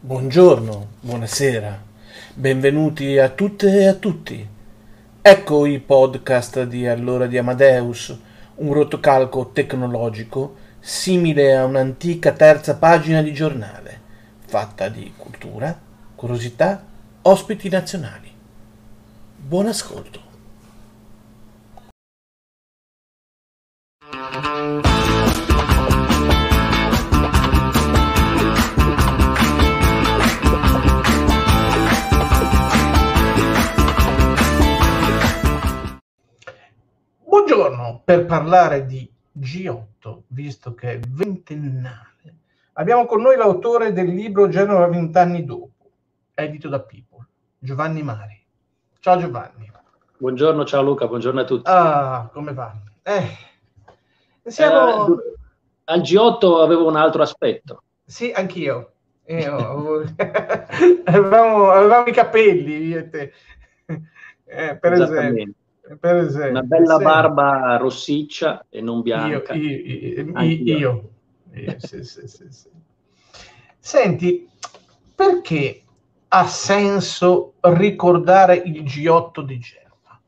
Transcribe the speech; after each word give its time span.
Buongiorno, 0.00 0.90
buonasera, 1.00 1.82
benvenuti 2.34 3.18
a 3.18 3.30
tutte 3.30 3.80
e 3.80 3.86
a 3.88 3.94
tutti. 3.94 4.48
Ecco 5.20 5.66
i 5.66 5.80
podcast 5.80 6.62
di 6.62 6.86
Allora 6.86 7.26
di 7.26 7.36
Amadeus, 7.36 8.16
un 8.54 8.72
rotocalco 8.72 9.50
tecnologico 9.52 10.54
simile 10.78 11.56
a 11.56 11.64
un'antica 11.64 12.30
terza 12.30 12.76
pagina 12.76 13.22
di 13.22 13.32
giornale, 13.32 14.00
fatta 14.46 14.88
di 14.88 15.12
cultura, 15.16 15.76
curiosità, 16.14 16.80
ospiti 17.22 17.68
nazionali. 17.68 18.30
Buon 19.36 19.66
ascolto. 19.66 20.27
Buongiorno, 37.48 38.02
per 38.04 38.26
parlare 38.26 38.84
di 38.84 39.10
G8, 39.34 40.18
visto 40.26 40.74
che 40.74 40.92
è 40.92 40.98
ventennale, 40.98 42.34
abbiamo 42.74 43.06
con 43.06 43.22
noi 43.22 43.38
l'autore 43.38 43.94
del 43.94 44.08
libro 44.08 44.48
Genova 44.48 44.86
vent'anni 44.86 45.46
dopo, 45.46 45.90
edito 46.34 46.68
da 46.68 46.78
People, 46.80 47.26
Giovanni 47.58 48.02
Mari. 48.02 48.44
Ciao 49.00 49.16
Giovanni. 49.16 49.72
Buongiorno, 50.18 50.66
ciao 50.66 50.82
Luca, 50.82 51.06
buongiorno 51.06 51.40
a 51.40 51.44
tutti. 51.44 51.70
Ah, 51.70 52.28
come 52.30 52.52
va? 52.52 52.70
Eh, 53.00 53.28
siamo... 54.42 55.06
Eh, 55.14 55.36
al 55.84 56.00
G8 56.00 56.60
avevo 56.60 56.86
un 56.86 56.96
altro 56.96 57.22
aspetto. 57.22 57.82
Sì, 58.04 58.30
anch'io. 58.30 58.92
Io, 59.24 60.04
avevamo, 61.04 61.70
avevamo, 61.70 62.06
i 62.08 62.12
capelli, 62.12 62.92
eh, 62.92 63.32
per 64.44 64.92
esempio 64.92 65.54
per 65.96 66.16
esempio. 66.16 66.50
Una 66.50 66.62
bella 66.62 66.96
sì. 66.96 67.02
barba 67.04 67.76
rossiccia 67.76 68.66
e 68.68 68.80
non 68.80 69.02
bianca. 69.02 69.54
Io, 69.54 69.70
io, 69.70 70.42
io, 70.42 71.10
io. 71.52 71.78
Sì, 71.78 72.04
sì, 72.04 72.26
Senti, 73.78 74.48
perché 75.14 75.82
ha 76.28 76.46
senso 76.46 77.54
ricordare 77.60 78.56
il 78.56 78.82
G8 78.82 79.40
di 79.40 79.58
Genova? 79.58 80.20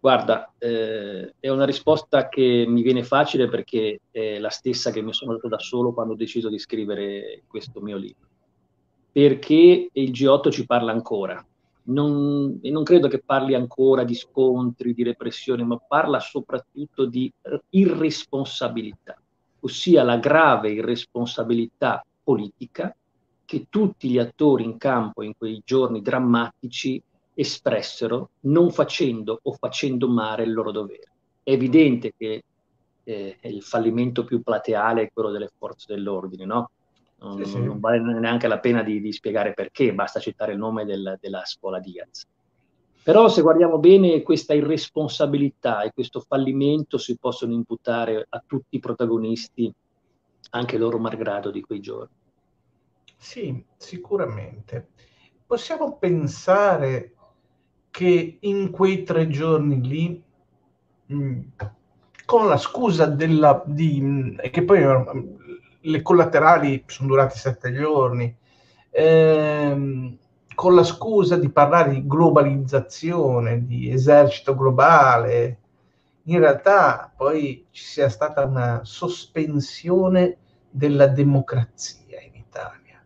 Guarda, 0.00 0.52
eh, 0.58 1.34
è 1.40 1.48
una 1.48 1.64
risposta 1.64 2.28
che 2.28 2.64
mi 2.68 2.82
viene 2.82 3.02
facile 3.02 3.48
perché 3.48 4.00
è 4.10 4.38
la 4.38 4.50
stessa 4.50 4.90
che 4.90 5.02
mi 5.02 5.12
sono 5.12 5.32
dato 5.32 5.48
da 5.48 5.58
solo 5.58 5.92
quando 5.92 6.12
ho 6.12 6.16
deciso 6.16 6.48
di 6.48 6.58
scrivere 6.58 7.42
questo 7.46 7.80
mio 7.80 7.96
libro. 7.96 8.26
Perché 9.10 9.88
il 9.90 10.10
G8 10.10 10.50
ci 10.50 10.66
parla 10.66 10.92
ancora, 10.92 11.44
non, 11.88 12.58
e 12.62 12.70
non 12.70 12.82
credo 12.82 13.08
che 13.08 13.22
parli 13.24 13.54
ancora 13.54 14.04
di 14.04 14.14
scontri, 14.14 14.94
di 14.94 15.02
repressione, 15.02 15.64
ma 15.64 15.78
parla 15.78 16.20
soprattutto 16.20 17.06
di 17.06 17.30
irresponsabilità, 17.70 19.20
ossia 19.60 20.02
la 20.02 20.18
grave 20.18 20.70
irresponsabilità 20.72 22.04
politica 22.22 22.94
che 23.44 23.66
tutti 23.70 24.10
gli 24.10 24.18
attori 24.18 24.64
in 24.64 24.76
campo 24.76 25.22
in 25.22 25.32
quei 25.36 25.62
giorni 25.64 26.02
drammatici 26.02 27.02
espressero 27.32 28.30
non 28.40 28.70
facendo 28.70 29.38
o 29.42 29.52
facendo 29.52 30.08
male 30.08 30.42
il 30.42 30.52
loro 30.52 30.70
dovere. 30.70 31.10
È 31.42 31.52
evidente 31.52 32.12
che 32.16 32.42
eh, 33.04 33.38
il 33.40 33.62
fallimento 33.62 34.24
più 34.24 34.42
plateale 34.42 35.02
è 35.02 35.10
quello 35.10 35.30
delle 35.30 35.50
forze 35.56 35.86
dell'ordine, 35.94 36.44
no? 36.44 36.70
Non, 37.20 37.44
sì, 37.44 37.50
sì. 37.50 37.62
non 37.62 37.80
vale 37.80 37.98
neanche 38.00 38.46
la 38.46 38.58
pena 38.58 38.82
di, 38.82 39.00
di, 39.00 39.12
spiegare 39.12 39.52
perché, 39.52 39.92
basta 39.92 40.20
citare 40.20 40.52
il 40.52 40.58
nome 40.58 40.84
del, 40.84 41.18
della 41.20 41.44
scuola 41.44 41.80
Diaz. 41.80 42.26
Però 43.02 43.28
se 43.28 43.40
guardiamo 43.40 43.78
bene 43.78 44.22
questa 44.22 44.54
irresponsabilità 44.54 45.82
e 45.82 45.92
questo 45.92 46.20
fallimento 46.20 46.98
si 46.98 47.16
possono 47.16 47.54
imputare 47.54 48.26
a 48.28 48.42
tutti 48.46 48.76
i 48.76 48.80
protagonisti, 48.80 49.72
anche 50.50 50.78
loro 50.78 50.98
malgrado 50.98 51.50
di 51.50 51.62
quei 51.62 51.80
giorni. 51.80 52.14
Sì, 53.16 53.64
sicuramente. 53.76 54.88
Possiamo 55.46 55.96
pensare 55.96 57.14
che 57.90 58.36
in 58.40 58.70
quei 58.70 59.02
tre 59.02 59.28
giorni 59.28 59.80
lì, 59.80 60.22
mh, 61.06 61.14
mm, 61.14 61.40
con 62.26 62.46
la 62.46 62.58
scusa 62.58 63.06
della, 63.06 63.62
di, 63.66 64.36
che 64.50 64.62
poi 64.62 64.82
le 65.80 66.02
collaterali 66.02 66.84
sono 66.86 67.08
durate 67.08 67.36
sette 67.36 67.72
giorni, 67.72 68.34
ehm, 68.90 70.16
con 70.54 70.74
la 70.74 70.82
scusa 70.82 71.36
di 71.36 71.50
parlare 71.50 71.90
di 71.92 72.06
globalizzazione, 72.06 73.64
di 73.64 73.90
esercito 73.90 74.56
globale, 74.56 75.58
in 76.24 76.40
realtà 76.40 77.12
poi 77.16 77.66
ci 77.70 77.84
sia 77.84 78.08
stata 78.08 78.44
una 78.44 78.80
sospensione 78.82 80.36
della 80.70 81.06
democrazia 81.06 82.20
in 82.20 82.34
Italia. 82.34 83.00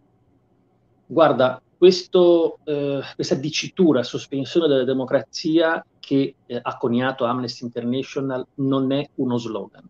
Guarda, 1.06 1.60
questo, 1.76 2.58
eh, 2.64 3.00
questa 3.14 3.34
dicitura, 3.34 4.02
sospensione 4.02 4.66
della 4.66 4.84
democrazia 4.84 5.84
che 6.00 6.34
eh, 6.46 6.58
ha 6.60 6.76
coniato 6.78 7.24
Amnesty 7.24 7.64
International 7.64 8.46
non 8.54 8.92
è 8.92 9.08
uno 9.16 9.36
slogan 9.36 9.88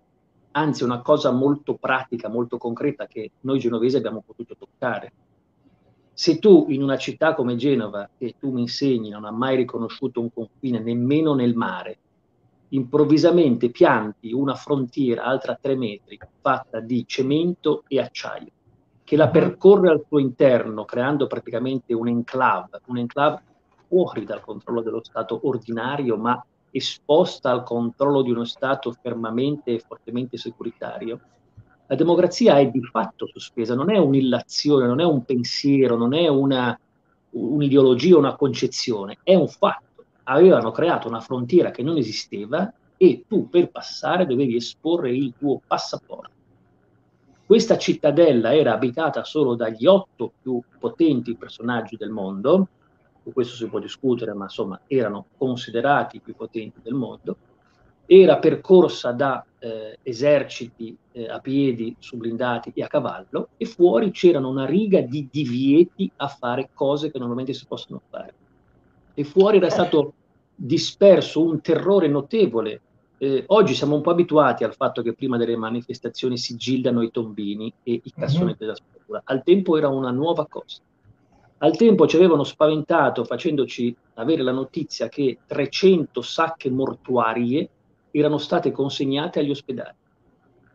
anzi 0.52 0.84
una 0.84 1.02
cosa 1.02 1.30
molto 1.30 1.74
pratica, 1.74 2.28
molto 2.28 2.58
concreta 2.58 3.06
che 3.06 3.32
noi 3.40 3.58
genovesi 3.58 3.96
abbiamo 3.96 4.22
potuto 4.24 4.56
toccare. 4.56 5.12
Se 6.12 6.38
tu 6.38 6.66
in 6.68 6.82
una 6.82 6.98
città 6.98 7.34
come 7.34 7.56
Genova, 7.56 8.08
che 8.16 8.34
tu 8.38 8.52
mi 8.52 8.60
insegni, 8.60 9.08
non 9.08 9.24
ha 9.24 9.30
mai 9.30 9.56
riconosciuto 9.56 10.20
un 10.20 10.32
confine 10.32 10.78
nemmeno 10.78 11.34
nel 11.34 11.54
mare, 11.54 11.98
improvvisamente 12.68 13.70
pianti 13.70 14.32
una 14.32 14.54
frontiera 14.54 15.24
altra 15.24 15.58
tre 15.60 15.74
metri 15.74 16.18
fatta 16.40 16.80
di 16.80 17.04
cemento 17.06 17.84
e 17.88 17.98
acciaio, 17.98 18.50
che 19.04 19.16
la 19.16 19.28
percorre 19.28 19.90
al 19.90 20.04
suo 20.06 20.18
interno 20.18 20.84
creando 20.84 21.26
praticamente 21.26 21.92
un 21.94 22.08
enclave, 22.08 22.80
un 22.86 22.98
enclave 22.98 23.42
fuori 23.88 24.24
dal 24.24 24.40
controllo 24.40 24.80
dello 24.82 25.02
Stato 25.02 25.40
ordinario, 25.44 26.16
ma 26.16 26.42
esposta 26.72 27.50
al 27.50 27.62
controllo 27.62 28.22
di 28.22 28.30
uno 28.30 28.44
Stato 28.44 28.92
fermamente 28.92 29.74
e 29.74 29.84
fortemente 29.86 30.36
securitario, 30.36 31.20
la 31.86 31.94
democrazia 31.94 32.58
è 32.58 32.68
di 32.68 32.82
fatto 32.82 33.26
sospesa, 33.26 33.74
non 33.74 33.90
è 33.90 33.98
un'illazione, 33.98 34.86
non 34.86 35.00
è 35.00 35.04
un 35.04 35.24
pensiero, 35.24 35.96
non 35.96 36.14
è 36.14 36.26
una, 36.26 36.78
un'ideologia, 37.30 38.16
una 38.16 38.34
concezione, 38.34 39.18
è 39.22 39.34
un 39.34 39.48
fatto. 39.48 40.04
Avevano 40.24 40.70
creato 40.70 41.08
una 41.08 41.20
frontiera 41.20 41.70
che 41.70 41.82
non 41.82 41.98
esisteva 41.98 42.72
e 42.96 43.24
tu 43.28 43.48
per 43.48 43.70
passare 43.70 44.24
dovevi 44.24 44.56
esporre 44.56 45.14
il 45.14 45.34
tuo 45.38 45.60
passaporto. 45.66 46.30
Questa 47.44 47.76
cittadella 47.76 48.54
era 48.54 48.72
abitata 48.72 49.24
solo 49.24 49.54
dagli 49.54 49.84
otto 49.84 50.32
più 50.40 50.62
potenti 50.78 51.36
personaggi 51.36 51.96
del 51.96 52.08
mondo, 52.08 52.68
su 53.22 53.32
questo 53.32 53.54
si 53.54 53.66
può 53.66 53.78
discutere, 53.78 54.32
ma 54.34 54.44
insomma 54.44 54.80
erano 54.86 55.26
considerati 55.36 56.16
i 56.16 56.20
più 56.20 56.34
potenti 56.34 56.80
del 56.82 56.94
mondo, 56.94 57.36
era 58.06 58.38
percorsa 58.38 59.12
da 59.12 59.44
eh, 59.58 59.98
eserciti 60.02 60.96
eh, 61.12 61.28
a 61.28 61.38
piedi, 61.38 61.94
su 61.98 62.16
blindati 62.16 62.72
e 62.74 62.82
a 62.82 62.88
cavallo, 62.88 63.50
e 63.56 63.64
fuori 63.64 64.10
c'erano 64.10 64.48
una 64.48 64.66
riga 64.66 65.00
di 65.00 65.28
divieti 65.30 66.10
a 66.16 66.28
fare 66.28 66.70
cose 66.74 67.10
che 67.10 67.18
normalmente 67.18 67.54
si 67.54 67.64
possono 67.66 68.02
fare. 68.10 68.34
E 69.14 69.24
fuori 69.24 69.58
era 69.58 69.70
stato 69.70 70.14
disperso 70.54 71.42
un 71.42 71.60
terrore 71.60 72.08
notevole. 72.08 72.80
Eh, 73.18 73.44
oggi 73.48 73.74
siamo 73.74 73.94
un 73.94 74.02
po' 74.02 74.10
abituati 74.10 74.64
al 74.64 74.74
fatto 74.74 75.00
che 75.00 75.12
prima 75.12 75.36
delle 75.36 75.56
manifestazioni 75.56 76.36
si 76.36 76.56
gildano 76.56 77.02
i 77.02 77.10
tombini 77.10 77.72
e 77.82 78.00
i 78.02 78.12
cassonetti 78.12 78.64
mm-hmm. 78.64 78.72
da 78.72 78.74
spazzatura. 78.74 79.22
Al 79.24 79.42
tempo 79.44 79.76
era 79.76 79.88
una 79.88 80.10
nuova 80.10 80.46
cosa. 80.46 80.80
Al 81.62 81.76
tempo 81.76 82.08
ci 82.08 82.16
avevano 82.16 82.42
spaventato 82.42 83.24
facendoci 83.24 83.94
avere 84.14 84.42
la 84.42 84.50
notizia 84.50 85.08
che 85.08 85.38
300 85.46 86.20
sacche 86.20 86.68
mortuarie 86.70 87.68
erano 88.10 88.38
state 88.38 88.72
consegnate 88.72 89.38
agli 89.38 89.50
ospedali. 89.50 89.94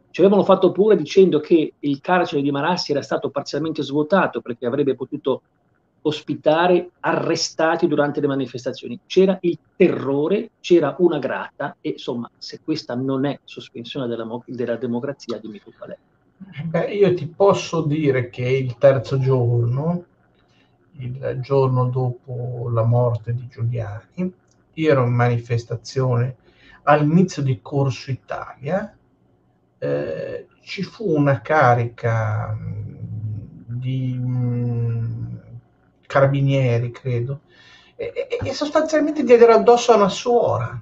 Ci 0.10 0.22
avevano 0.22 0.46
fatto 0.46 0.72
paura 0.72 0.96
dicendo 0.96 1.42
che 1.42 1.74
il 1.78 2.00
carcere 2.00 2.42
di 2.42 2.52
Marassi 2.52 2.92
era 2.94 3.02
stato 3.02 3.30
parzialmente 3.30 3.84
svuotato 3.84 4.40
perché 4.40 4.66
avrebbe 4.66 4.96
potuto 4.96 5.42
ospitare 6.04 6.92
arrestati 7.02 7.86
durante 7.86 8.22
le 8.22 8.28
manifestazioni. 8.28 8.98
C'era 9.06 9.38
il 9.42 9.60
terrore, 9.76 10.52
c'era 10.62 10.96
una 11.00 11.20
grata 11.20 11.76
e 11.82 11.90
insomma, 11.90 12.32
se 12.38 12.62
questa 12.64 12.96
non 12.96 13.26
è 13.26 13.38
sospensione 13.44 14.08
della, 14.08 14.26
della 14.46 14.78
democrazia, 14.78 15.38
dimmi 15.38 15.60
tu 15.62 15.74
qual 15.78 15.90
è. 15.90 15.98
Beh, 16.64 16.94
io 16.94 17.14
ti 17.14 17.28
posso 17.28 17.82
dire 17.82 18.30
che 18.30 18.48
il 18.48 18.78
terzo 18.78 19.20
giorno 19.20 20.06
il 21.00 21.40
giorno 21.42 21.86
dopo 21.90 22.70
la 22.72 22.84
morte 22.84 23.34
di 23.34 23.48
Giuliani, 23.48 24.34
ero 24.74 25.06
in 25.06 25.14
manifestazione 25.14 26.36
all'inizio 26.84 27.42
di 27.42 27.60
Corso 27.62 28.12
Italia, 28.12 28.96
eh, 29.80 30.48
ci 30.62 30.84
fu 30.84 31.16
una 31.16 31.42
carica 31.42 32.58
di, 32.60 34.16
mm, 34.18 35.36
carabinieri, 36.06 36.92
credo, 36.92 37.42
e, 37.96 38.28
e, 38.44 38.54
sostanzialmente 38.54 39.24
diedero 39.24 39.54
addosso 39.54 39.92
a 39.92 39.96
una 39.96 40.10
suora. 40.10 40.82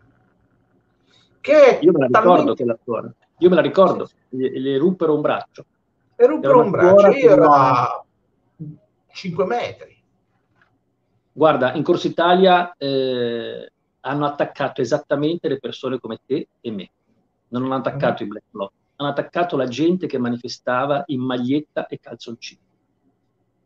Che 1.40 1.80
Io 1.82 1.92
me 1.92 2.00
la 2.00 2.06
ricordo 2.08 2.36
talmente... 2.36 2.64
quella 2.64 2.80
suora. 2.84 3.14
Io 3.40 3.50
me 3.50 3.56
la 3.56 3.62
ricordo, 3.62 4.10
le, 4.30 4.60
le 4.60 4.78
ruppero 4.78 5.16
un 5.16 5.22
braccio. 5.22 5.66
Le 6.16 6.28
ruppero 6.28 6.62
un 6.62 6.72
braccio, 6.72 7.08
io 7.10 7.32
ero 7.32 7.52
a 7.52 8.06
5 9.12 9.46
metri. 9.46 9.95
Guarda, 11.38 11.74
in 11.74 11.84
Corsa 11.84 12.08
Italia 12.08 12.74
eh, 12.78 13.70
hanno 14.00 14.26
attaccato 14.26 14.80
esattamente 14.80 15.50
le 15.50 15.60
persone 15.60 16.00
come 16.00 16.22
te 16.26 16.48
e 16.62 16.72
me. 16.72 16.90
Non 17.50 17.64
hanno 17.64 17.76
attaccato 17.76 18.24
mm. 18.24 18.26
i 18.26 18.30
black 18.30 18.46
bloc, 18.50 18.72
hanno 18.96 19.10
attaccato 19.10 19.58
la 19.58 19.68
gente 19.68 20.08
che 20.08 20.18
manifestava 20.18 21.04
in 21.08 21.20
maglietta 21.20 21.88
e 21.88 22.00
calzoncini. 22.00 22.62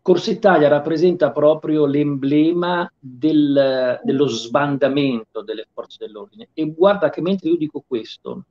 Corsa 0.01 0.31
Italia 0.31 0.67
rappresenta 0.67 1.31
proprio 1.31 1.85
l'emblema 1.85 2.91
del, 2.97 3.99
dello 4.01 4.25
sbandamento 4.25 5.43
delle 5.43 5.67
forze 5.71 5.97
dell'ordine. 5.99 6.49
E 6.53 6.73
guarda 6.73 7.11
che 7.11 7.21
mentre 7.21 7.49
io 7.49 7.57
dico 7.57 7.83
questo, 7.85 8.45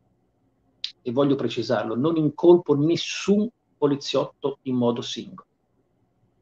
e 1.03 1.11
voglio 1.11 1.35
precisarlo, 1.35 1.97
non 1.97 2.17
incolpo 2.17 2.77
nessun 2.77 3.49
poliziotto 3.77 4.59
in 4.63 4.77
modo 4.77 5.01
singolo. 5.01 5.48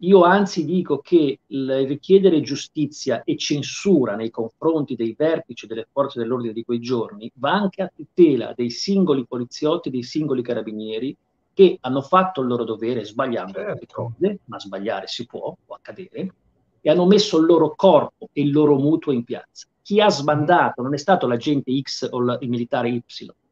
Io 0.00 0.24
anzi 0.24 0.66
dico 0.66 0.98
che 0.98 1.38
il 1.46 1.86
richiedere 1.86 2.42
giustizia 2.42 3.22
e 3.24 3.36
censura 3.38 4.14
nei 4.14 4.28
confronti 4.28 4.94
dei 4.94 5.14
vertici 5.16 5.66
delle 5.66 5.88
forze 5.90 6.18
dell'ordine 6.18 6.52
di 6.52 6.64
quei 6.64 6.80
giorni 6.80 7.30
va 7.36 7.52
anche 7.52 7.82
a 7.82 7.90
tutela 7.94 8.52
dei 8.54 8.68
singoli 8.68 9.24
poliziotti, 9.26 9.88
dei 9.88 10.02
singoli 10.02 10.42
carabinieri 10.42 11.16
che 11.54 11.78
hanno 11.80 12.02
fatto 12.02 12.42
il 12.42 12.48
loro 12.48 12.64
dovere 12.64 13.06
sbagliando 13.06 13.54
certo. 13.54 14.12
cose, 14.18 14.40
ma 14.44 14.60
sbagliare 14.60 15.06
si 15.06 15.24
può, 15.24 15.56
può 15.64 15.74
accadere, 15.74 16.34
e 16.82 16.90
hanno 16.90 17.06
messo 17.06 17.38
il 17.38 17.46
loro 17.46 17.74
corpo 17.74 18.28
e 18.30 18.42
il 18.42 18.52
loro 18.52 18.76
mutuo 18.76 19.12
in 19.12 19.24
piazza. 19.24 19.66
Chi 19.80 20.02
ha 20.02 20.10
sbandato 20.10 20.82
non 20.82 20.92
è 20.92 20.98
stato 20.98 21.26
l'agente 21.26 21.72
X 21.80 22.06
o 22.10 22.18
il 22.38 22.48
militare 22.50 22.90
Y, 22.90 23.02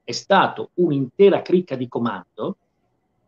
è 0.05 0.13
stato 0.13 0.73
un'intera 0.75 1.41
cricca 1.41 1.77
di 1.77 1.89
comando 1.89 2.59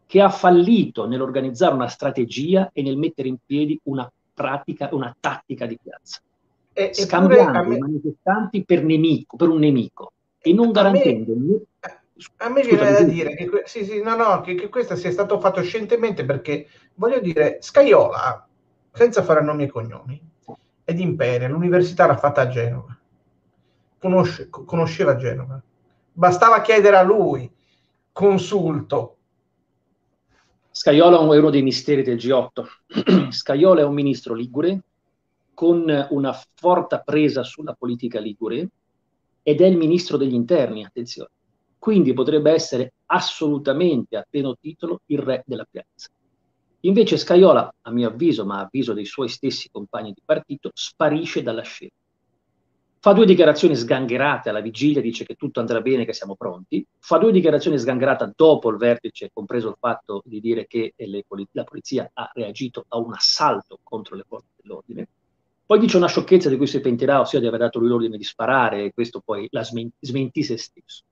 che 0.07 0.21
ha 0.21 0.29
fallito 0.29 1.07
nell'organizzare 1.07 1.75
una 1.75 1.89
strategia 1.89 2.71
e 2.73 2.83
nel 2.83 2.97
mettere 2.97 3.29
in 3.29 3.37
piedi 3.45 3.79
una 3.85 4.11
pratica, 4.33 4.89
una 4.93 5.15
tattica 5.19 5.67
di 5.67 5.79
piazza, 5.83 6.21
e, 6.73 6.93
scambiando 6.95 7.65
me, 7.65 7.77
i 7.77 7.79
manifestanti 7.79 8.65
per, 8.65 8.85
nemico, 8.85 9.37
per 9.37 9.49
un 9.49 9.59
nemico. 9.59 10.13
E 10.39 10.53
non 10.53 10.71
garantendo... 10.71 11.33
Me, 11.35 11.61
a 12.37 12.49
me 12.49 12.63
viene 12.63 12.93
da 12.93 13.03
dire 13.03 13.35
che, 13.35 13.51
sì, 13.65 13.85
sì, 13.85 14.01
no, 14.01 14.15
no, 14.15 14.41
che, 14.41 14.55
che, 14.55 14.69
questo 14.69 14.97
sia 14.97 15.11
stato 15.11 15.41
fatto 15.41 15.61
scientemente 15.63 16.25
perché, 16.25 16.67
voglio 16.95 17.19
dire, 17.21 17.59
Scaiola, 17.61 18.47
senza 18.93 19.23
fare 19.23 19.43
nomi 19.43 19.65
e 19.65 19.69
cognomi, 19.69 20.21
è 20.85 20.95
di 20.95 21.03
Imperia, 21.03 21.49
l'università 21.49 22.07
l'ha 22.07 22.17
fatta 22.17 22.43
a 22.43 22.49
Genova, 22.49 22.97
Conosce, 23.99 24.49
conosceva 24.49 25.17
Genova, 25.17 25.61
bastava 26.13 26.61
chiedere 26.61 26.97
a 26.97 27.03
lui 27.03 27.51
consulto 28.13 29.16
Scaiola 30.79 31.17
è 31.17 31.39
uno 31.39 31.49
dei 31.49 31.63
misteri 31.63 32.03
del 32.03 32.19
G8. 32.19 33.31
Scaiola 33.33 33.81
è 33.81 33.85
un 33.85 33.95
ministro 33.95 34.35
ligure 34.35 34.83
con 35.55 36.07
una 36.11 36.39
forte 36.53 37.01
presa 37.03 37.43
sulla 37.45 37.73
politica 37.73 38.21
ligure 38.21 38.69
ed 39.43 39.63
è 39.63 39.65
il 39.65 39.79
ministro 39.79 40.19
degli 40.19 40.35
interni, 40.35 40.85
attenzione. 40.85 41.31
Quindi 41.79 42.13
potrebbe 42.13 42.53
essere 42.53 42.93
assolutamente 43.07 44.19
a 44.19 44.27
pieno 44.29 44.55
titolo 44.61 45.01
il 45.07 45.21
re 45.21 45.43
della 45.47 45.67
piazza. 45.69 46.11
Invece 46.81 47.17
Scaiola, 47.17 47.75
a 47.81 47.91
mio 47.91 48.09
avviso, 48.09 48.45
ma 48.45 48.59
a 48.59 48.65
avviso 48.65 48.93
dei 48.93 49.07
suoi 49.07 49.31
stessi 49.31 49.71
compagni 49.71 50.13
di 50.13 50.21
partito, 50.23 50.71
sparisce 50.75 51.43
dalla 51.43 51.63
scena 51.63 51.93
fa 53.07 53.13
due 53.13 53.25
dichiarazioni 53.25 53.77
sgangherate 53.77 54.49
alla 54.49 54.61
vigilia, 54.61 55.01
dice 55.01 55.25
che 55.25 55.37
tutto 55.37 55.61
andrà 55.61 55.81
bene, 55.81 56.05
che 56.05 56.13
siamo 56.13 56.35
pronti, 56.35 56.85
fa 56.99 57.19
due 57.19 57.31
dichiarazioni 57.31 57.79
sgangherate 57.79 58.33
dopo 58.35 58.69
il 58.69 58.79
vertice, 58.79 59.31
compreso 59.33 59.69
il 59.69 59.77
fatto 59.79 60.23
di 60.25 60.41
dire 60.41 60.67
che 60.67 60.93
le, 60.97 61.25
la 61.53 61.63
polizia 61.63 62.11
ha 62.13 62.29
reagito 62.35 62.85
a 62.89 62.99
un 62.99 63.13
assalto 63.13 63.79
contro 63.85 64.17
le 64.17 64.25
forze 64.27 64.49
dell'ordine, 64.61 65.07
poi 65.65 65.79
dice 65.79 65.99
una 65.99 66.09
sciocchezza 66.09 66.49
di 66.49 66.57
cui 66.57 66.67
si 66.67 66.81
pentirà, 66.81 67.21
ossia 67.21 67.39
di 67.39 67.47
aver 67.47 67.61
dato 67.61 67.79
lui 67.79 67.91
l'ordine 67.91 68.17
di 68.17 68.25
sparare, 68.25 68.87
e 68.87 68.93
questo 68.93 69.23
poi 69.25 69.47
la 69.53 69.63
smentì, 69.63 69.95
smentì 70.01 70.43
se 70.43 70.57
stesso. 70.57 71.05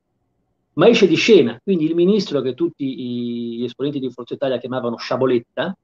Ma 0.73 0.89
esce 0.89 1.07
di 1.07 1.15
scena, 1.15 1.61
quindi 1.63 1.85
il 1.85 1.95
ministro 1.95 2.41
che 2.41 2.55
tutti 2.55 3.57
gli 3.57 3.63
esponenti 3.63 4.01
di 4.01 4.11
Forza 4.11 4.35
Italia 4.35 4.59
chiamavano 4.59 4.97
Sciaboletta, 4.97 5.77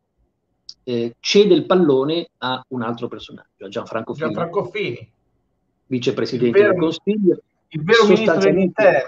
eh, 0.82 1.14
cede 1.20 1.54
il 1.54 1.66
pallone 1.66 2.30
a 2.38 2.64
un 2.70 2.82
altro 2.82 3.06
personaggio, 3.06 3.64
a 3.64 3.68
Gianfranco 3.68 4.12
Fini. 4.12 4.26
Gianfranco 4.26 4.64
Fini 4.64 5.18
vicepresidente 5.90 6.58
vero, 6.58 6.72
del 6.72 6.80
Consiglio, 6.80 7.42
sostanzialmente, 8.06 9.04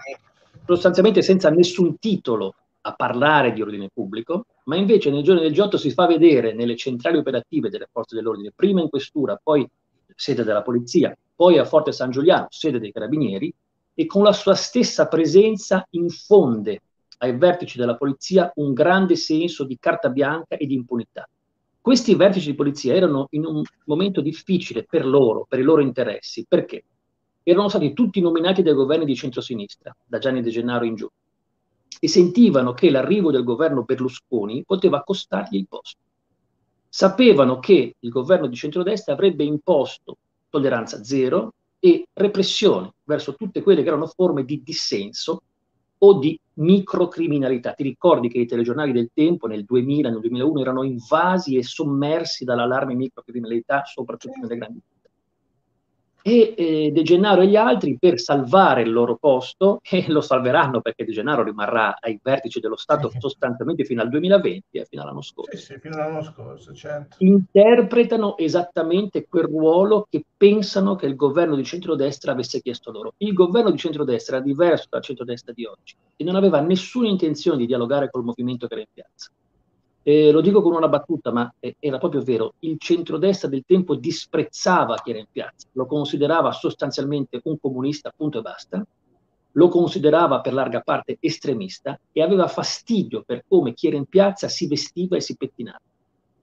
sostanzialmente 0.67 1.23
senza 1.23 1.49
nessun 1.51 1.99
titolo 1.99 2.55
a 2.83 2.93
parlare 2.95 3.53
di 3.53 3.63
ordine 3.63 3.89
pubblico, 3.93 4.47
ma 4.65 4.75
invece 4.77 5.11
nei 5.11 5.23
giorni 5.23 5.43
del 5.43 5.53
G8 5.53 5.77
si 5.77 5.93
fa 5.93 6.07
vedere 6.07 6.53
nelle 6.53 6.77
centrali 6.77 7.19
operative 7.19 7.71
delle 7.71 7.89
forze 7.91 8.17
dell'ordine, 8.17 8.53
prima 8.55 8.81
in 8.81 8.89
questura, 8.89 9.41
poi 9.41 9.67
sede 10.15 10.43
della 10.43 10.63
polizia, 10.63 11.17
poi 11.35 11.59
a 11.59 11.65
Forte 11.65 11.93
San 11.93 12.11
Giuliano, 12.11 12.49
sede 12.51 12.81
dei 12.81 12.93
carabinieri, 12.93 13.53
e 13.95 14.07
con 14.07 14.25
la 14.25 14.33
sua 14.33 14.55
stessa 14.55 15.07
presenza 15.07 15.87
infonde 15.91 16.81
ai 17.19 17.37
vertici 17.37 17.79
della 17.79 17.97
polizia 17.97 18.51
un 18.57 18.73
grande 18.73 19.15
senso 19.15 19.65
di 19.65 19.79
carta 19.79 20.09
bianca 20.09 20.57
e 20.57 20.67
di 20.67 20.75
impunità. 20.75 21.29
Questi 21.83 22.15
vertici 22.15 22.51
di 22.51 22.55
polizia 22.55 22.95
erano 22.95 23.27
in 23.31 23.45
un 23.45 23.61
momento 23.87 24.21
difficile 24.21 24.85
per 24.85 25.05
loro, 25.05 25.47
per 25.49 25.59
i 25.59 25.65
loro 25.65 25.83
interessi. 25.83 26.47
Perché? 26.49 26.85
Erano 27.43 27.69
stati 27.69 27.93
tutti 27.93 28.21
nominati 28.21 28.63
dai 28.63 28.73
governi 28.73 29.05
di 29.05 29.17
centrosinistra, 29.17 29.93
da 30.07 30.19
Gianni 30.19 30.43
De 30.43 30.51
Gennaro 30.51 30.85
in 30.85 30.95
giù, 30.95 31.09
e 31.99 32.07
sentivano 32.07 32.73
che 32.73 32.89
l'arrivo 32.89 33.33
del 33.33 33.43
governo 33.43 33.83
Berlusconi 33.83 34.63
poteva 34.65 35.03
costargli 35.03 35.57
il 35.57 35.67
posto. 35.67 35.99
Sapevano 36.89 37.59
che 37.59 37.97
il 37.99 38.11
governo 38.11 38.47
di 38.47 38.55
centrodestra 38.55 39.15
avrebbe 39.15 39.43
imposto 39.43 40.19
tolleranza 40.51 41.03
zero 41.03 41.55
e 41.81 42.07
repressione 42.13 42.93
verso 43.03 43.35
tutte 43.35 43.61
quelle 43.61 43.83
che 43.83 43.89
erano 43.89 44.07
forme 44.07 44.45
di 44.45 44.63
dissenso 44.63 45.43
o 46.05 46.19
di 46.19 46.39
microcriminalità. 46.55 47.73
Ti 47.73 47.83
ricordi 47.83 48.29
che 48.29 48.39
i 48.39 48.47
telegiornali 48.47 48.93
del 48.93 49.11
tempo 49.13 49.47
nel 49.47 49.65
2000, 49.65 50.11
nel 50.11 50.21
2001 50.21 50.61
erano 50.61 50.83
invasi 50.83 51.57
e 51.57 51.63
sommersi 51.63 52.45
dall'allarme 52.45 52.95
microcriminalità, 52.95 53.83
soprattutto 53.85 54.39
nelle 54.41 54.57
grandi 54.57 54.81
città 54.81 54.92
e 56.23 56.55
eh, 56.57 56.91
De 56.93 57.03
Gennaro 57.03 57.43
e 57.43 57.49
gli 57.49 57.57
altri 57.57 57.97
per 57.99 58.19
salvare 58.19 58.83
il 58.83 58.93
loro 58.93 59.17
posto, 59.17 59.81
e 59.83 60.05
lo 60.09 60.21
salveranno 60.21 60.81
perché 60.81 61.05
De 61.05 61.13
Gennaro 61.13 61.43
rimarrà 61.43 61.97
ai 62.01 62.19
vertici 62.23 62.61
dello 62.61 62.77
Stato 62.77 63.11
sì. 63.11 63.19
sostanzialmente 63.21 63.85
fino 63.85 64.03
al 64.03 64.09
2020 64.09 64.79
e 64.79 64.87
fino 64.89 65.03
all'anno 65.03 65.23
scorso. 65.23 65.57
Sì, 65.57 65.63
sì, 65.63 65.79
fino 65.79 65.97
all'anno 65.97 66.23
scorso, 66.23 66.73
certo. 66.73 67.17
Interpretano 67.19 68.37
esattamente 68.39 69.27
quel 69.29 69.45
ruolo 69.45 70.07
che 70.09 70.25
pensano 70.37 70.97
che 70.97 71.07
il 71.07 71.17
governo 71.17 71.57
di 71.57 71.65
centrodestra 71.65 72.33
avesse 72.33 72.61
chiesto 72.61 72.91
loro. 72.91 73.15
Il 73.19 73.33
governo 73.33 73.71
di 73.71 73.79
centrodestra 73.79 74.37
era 74.37 74.45
diverso 74.45 74.87
dal 74.91 75.03
centrodestra 75.03 75.53
di 75.53 75.65
oggi 75.65 75.95
e 76.17 76.25
non 76.25 76.37
aveva 76.37 76.61
nessuna 76.61 77.09
intenzione 77.09 77.59
di 77.59 77.67
dialogare 77.67 78.11
col 78.11 78.25
movimento 78.25 78.67
che 78.67 78.75
era 78.75 78.83
in 78.83 78.89
piazza 78.93 79.31
eh, 80.03 80.31
lo 80.31 80.41
dico 80.41 80.63
con 80.63 80.75
una 80.75 80.89
battuta, 80.89 81.33
ma 81.33 81.53
eh, 81.61 81.77
era 81.79 81.99
proprio 81.99 82.23
vero, 82.23 82.55
il 82.61 82.77
centrodestra 82.79 83.49
del 83.49 83.65
tempo 83.67 83.95
disprezzava 83.95 84.97
chi 84.97 85.11
era 85.11 85.21
in 85.21 85.27
piazza, 85.31 85.69
lo 85.73 85.87
considerava 85.87 86.53
sostanzialmente 86.53 87.41
un 87.45 87.59
comunista, 87.61 88.13
punto 88.15 88.39
e 88.39 88.43
basta, 88.43 88.87
lo 89.53 89.69
considerava 89.69 90.41
per 90.41 90.55
larga 90.55 90.81
parte 90.81 91.19
estremista 91.21 91.99
e 92.11 92.23
aveva 92.23 92.49
fastidio 92.49 93.23
per 93.25 93.45
come 93.47 93.75
chi 93.75 93.87
era 93.87 93.97
in 93.97 94.07
piazza 94.07 94.49
si 94.49 94.67
vestiva 94.67 95.17
e 95.17 95.21
si 95.21 95.37
pettinava. 95.37 95.81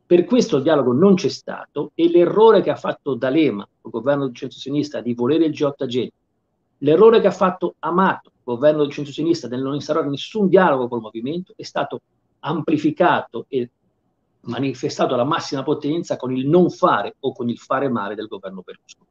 Per 0.05 0.25
questo 0.25 0.57
il 0.57 0.63
dialogo 0.63 0.91
non 0.93 1.15
c'è 1.15 1.29
stato 1.29 1.91
e 1.95 2.09
l'errore 2.09 2.61
che 2.61 2.71
ha 2.71 2.75
fatto 2.75 3.13
D'Alema, 3.13 3.67
il 3.83 3.91
governo 3.91 4.27
di 4.27 4.33
centro-sinistra, 4.33 5.01
di 5.01 5.13
volere 5.13 5.45
il 5.45 5.51
G8 5.51 5.73
a 5.77 5.85
Genova, 5.85 6.13
l'errore 6.79 7.19
che 7.19 7.27
ha 7.27 7.31
fatto 7.31 7.75
Amato, 7.79 8.29
il 8.33 8.41
governo 8.43 8.85
di 8.85 8.91
centro-sinistra, 8.91 9.49
nel 9.49 9.61
non 9.61 9.75
instaurare 9.75 10.09
nessun 10.09 10.47
dialogo 10.47 10.87
col 10.87 11.01
movimento, 11.01 11.53
è 11.55 11.63
stato 11.63 12.01
amplificato 12.39 13.45
e 13.47 13.69
manifestato 14.41 15.13
alla 15.13 15.23
massima 15.23 15.63
potenza 15.63 16.15
con 16.15 16.35
il 16.35 16.47
non 16.47 16.69
fare 16.69 17.15
o 17.19 17.33
con 17.33 17.49
il 17.49 17.57
fare 17.57 17.89
male 17.89 18.15
del 18.15 18.27
governo 18.27 18.61
Berlusconi. 18.61 19.07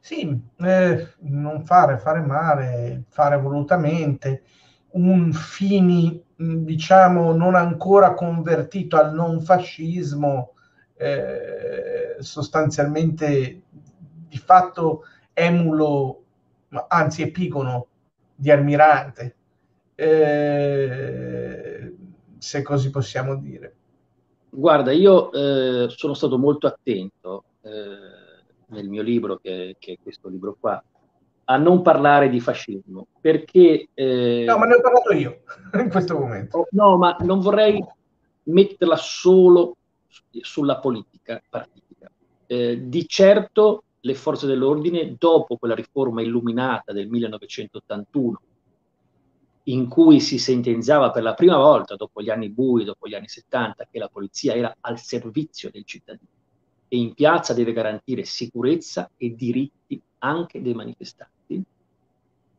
Sì, 0.00 0.40
eh, 0.58 1.14
non 1.20 1.64
fare, 1.64 1.98
fare 1.98 2.20
male, 2.20 3.04
fare 3.08 3.40
volutamente, 3.40 4.44
un 4.90 5.32
fini, 5.32 6.22
diciamo, 6.36 7.32
non 7.32 7.56
ancora 7.56 8.14
convertito 8.14 8.96
al 8.96 9.12
non 9.12 9.40
fascismo, 9.40 10.52
eh, 10.96 12.16
sostanzialmente 12.20 13.62
di 14.28 14.38
fatto 14.38 15.02
emulo, 15.32 16.22
anzi 16.86 17.22
epigono 17.22 17.88
di 18.34 18.50
Almirante. 18.50 19.34
Eh, 19.96 21.65
se 22.46 22.62
così 22.62 22.90
possiamo 22.90 23.34
dire. 23.34 23.74
Guarda, 24.48 24.92
io 24.92 25.32
eh, 25.32 25.88
sono 25.88 26.14
stato 26.14 26.38
molto 26.38 26.68
attento 26.68 27.44
eh, 27.62 28.44
nel 28.68 28.88
mio 28.88 29.02
libro, 29.02 29.38
che, 29.38 29.74
che, 29.80 29.94
è 29.94 29.98
questo 30.00 30.28
libro 30.28 30.56
qua, 30.58 30.80
a 31.46 31.56
non 31.56 31.82
parlare 31.82 32.28
di 32.28 32.38
fascismo, 32.38 33.08
perché... 33.20 33.88
Eh, 33.92 34.44
no, 34.46 34.58
ma 34.58 34.66
ne 34.66 34.74
ho 34.76 34.80
parlato 34.80 35.12
io 35.12 35.40
in 35.74 35.90
questo 35.90 36.16
momento. 36.16 36.58
Oh, 36.58 36.66
no, 36.70 36.96
ma 36.96 37.16
non 37.20 37.40
vorrei 37.40 37.84
metterla 38.44 38.96
solo 38.96 39.76
sulla 40.40 40.78
politica 40.78 41.42
partitica. 41.50 42.08
Eh, 42.46 42.88
di 42.88 43.08
certo 43.08 43.82
le 43.98 44.14
forze 44.14 44.46
dell'ordine, 44.46 45.16
dopo 45.18 45.56
quella 45.56 45.74
riforma 45.74 46.22
illuminata 46.22 46.92
del 46.92 47.08
1981, 47.08 48.40
in 49.68 49.88
cui 49.88 50.20
si 50.20 50.38
sentenziava 50.38 51.10
per 51.10 51.22
la 51.22 51.34
prima 51.34 51.56
volta, 51.56 51.96
dopo 51.96 52.22
gli 52.22 52.30
anni 52.30 52.50
bui, 52.50 52.84
dopo 52.84 53.08
gli 53.08 53.14
anni 53.14 53.28
70, 53.28 53.88
che 53.90 53.98
la 53.98 54.08
polizia 54.08 54.54
era 54.54 54.76
al 54.80 54.98
servizio 54.98 55.70
del 55.70 55.84
cittadino 55.84 56.30
e 56.88 56.96
in 56.98 57.14
piazza 57.14 57.52
deve 57.52 57.72
garantire 57.72 58.24
sicurezza 58.24 59.10
e 59.16 59.34
diritti 59.34 60.00
anche 60.18 60.62
dei 60.62 60.74
manifestanti. 60.74 61.62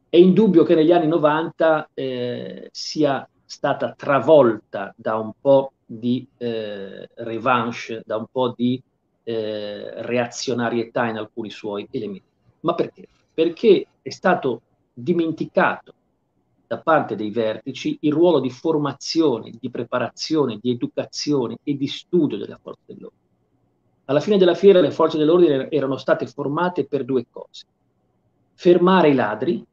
È 0.10 0.18
indubbio 0.18 0.64
che 0.64 0.76
negli 0.76 0.92
anni 0.92 1.08
90 1.08 1.92
eh, 1.94 2.70
sia 2.72 3.28
stata 3.46 3.94
travolta 3.94 4.94
da 4.98 5.16
un 5.16 5.32
po' 5.40 5.74
di 5.86 6.28
eh, 6.38 7.08
revanche, 7.16 8.02
da 8.06 8.18
un 8.18 8.26
po' 8.30 8.54
di 8.56 8.82
eh, 9.24 10.02
reazionarietà 10.04 11.08
in 11.08 11.18
alcuni 11.18 11.50
suoi 11.50 11.88
elementi. 11.92 12.26
Ma 12.62 12.74
perché? 12.74 13.08
Perché 13.34 13.88
è 14.02 14.10
stato 14.10 14.62
dimenticato 14.94 15.94
da 16.68 16.80
parte 16.80 17.16
dei 17.16 17.32
vertici 17.32 17.98
il 18.02 18.12
ruolo 18.12 18.40
di 18.40 18.50
formazione, 18.50 19.54
di 19.58 19.70
preparazione, 19.70 20.60
di 20.62 20.72
educazione 20.72 21.58
e 21.64 21.78
di 21.78 21.88
studio 21.88 22.38
delle 22.38 22.58
forze 22.62 22.82
dell'ordine. 22.86 23.26
Alla 24.06 24.20
fine 24.20 24.38
della 24.38 24.54
fiera 24.54 24.82
le 24.82 24.92
forze 24.92 25.18
dell'ordine 25.18 25.70
erano 25.70 25.98
state 25.98 26.28
formate 26.28 26.86
per 26.86 27.06
due 27.06 27.26
cose. 27.30 27.66
Fermare 28.54 29.10
i 29.10 29.16
ladri 29.16 29.66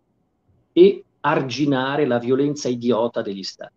e 0.72 1.04
arginare 1.20 2.06
la 2.06 2.18
violenza 2.18 2.68
idiota 2.68 3.22
degli 3.22 3.42
stati. 3.42 3.72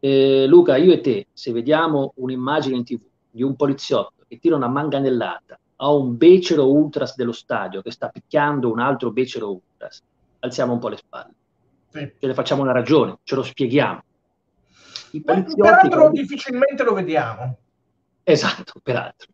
Eh, 0.00 0.46
Luca, 0.46 0.76
io 0.76 0.92
e 0.92 1.00
te, 1.00 1.26
se 1.32 1.52
vediamo 1.52 2.12
un'immagine 2.16 2.76
in 2.76 2.84
tv 2.84 3.00
di 3.30 3.42
un 3.42 3.56
poliziotto 3.56 4.24
che 4.28 4.38
tira 4.38 4.56
una 4.56 4.68
manganellata 4.68 5.58
a 5.76 5.92
un 5.92 6.16
becero 6.16 6.70
ultras 6.70 7.14
dello 7.14 7.32
stadio 7.32 7.82
che 7.82 7.90
sta 7.90 8.08
picchiando 8.08 8.70
un 8.70 8.80
altro 8.80 9.12
becero 9.12 9.52
ultras, 9.52 10.02
alziamo 10.40 10.72
un 10.72 10.78
po' 10.78 10.88
le 10.88 10.96
spalle. 10.96 11.34
Ce 12.18 12.26
ne 12.26 12.34
facciamo 12.34 12.62
una 12.62 12.72
ragione, 12.72 13.18
ce 13.22 13.34
lo 13.34 13.42
spieghiamo. 13.42 14.02
I 15.12 15.22
peraltro 15.22 16.10
che... 16.10 16.20
difficilmente 16.20 16.82
lo 16.82 16.94
vediamo. 16.94 17.58
Esatto, 18.22 18.80
peraltro. 18.82 19.28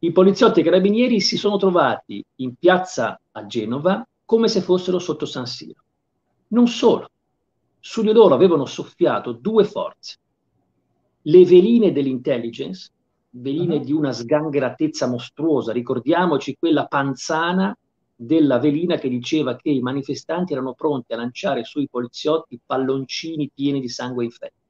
I 0.00 0.12
poliziotti 0.12 0.58
e 0.58 0.62
i 0.62 0.64
carabinieri 0.64 1.20
si 1.20 1.36
sono 1.36 1.56
trovati 1.56 2.24
in 2.36 2.54
piazza 2.56 3.18
a 3.32 3.46
Genova 3.46 4.06
come 4.24 4.48
se 4.48 4.60
fossero 4.60 4.98
sotto 4.98 5.26
San 5.26 5.46
Siro. 5.46 5.82
Non 6.48 6.66
solo, 6.68 7.10
su 7.80 8.02
di 8.02 8.12
loro 8.12 8.34
avevano 8.34 8.66
soffiato 8.66 9.32
due 9.32 9.64
forze. 9.64 10.16
Le 11.22 11.44
veline 11.44 11.92
dell'intelligence, 11.92 12.90
veline 13.30 13.76
uh-huh. 13.76 13.84
di 13.84 13.92
una 13.92 14.12
sgangheratezza 14.12 15.06
mostruosa, 15.06 15.72
ricordiamoci 15.72 16.56
quella 16.58 16.86
panzana 16.86 17.76
della 18.16 18.58
velina 18.58 18.96
che 18.96 19.08
diceva 19.08 19.56
che 19.56 19.70
i 19.70 19.80
manifestanti 19.80 20.52
erano 20.52 20.74
pronti 20.74 21.12
a 21.12 21.16
lanciare 21.16 21.64
sui 21.64 21.88
poliziotti 21.88 22.60
palloncini 22.64 23.50
pieni 23.52 23.80
di 23.80 23.88
sangue 23.88 24.24
infetto. 24.24 24.62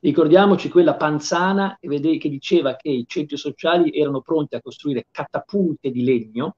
Ricordiamoci 0.00 0.70
quella 0.70 0.94
panzana 0.94 1.76
che 1.78 2.28
diceva 2.28 2.76
che 2.76 2.88
i 2.88 3.04
centri 3.06 3.36
sociali 3.36 3.90
erano 3.92 4.22
pronti 4.22 4.54
a 4.54 4.62
costruire 4.62 5.06
catapulte 5.10 5.90
di 5.90 6.04
legno 6.04 6.56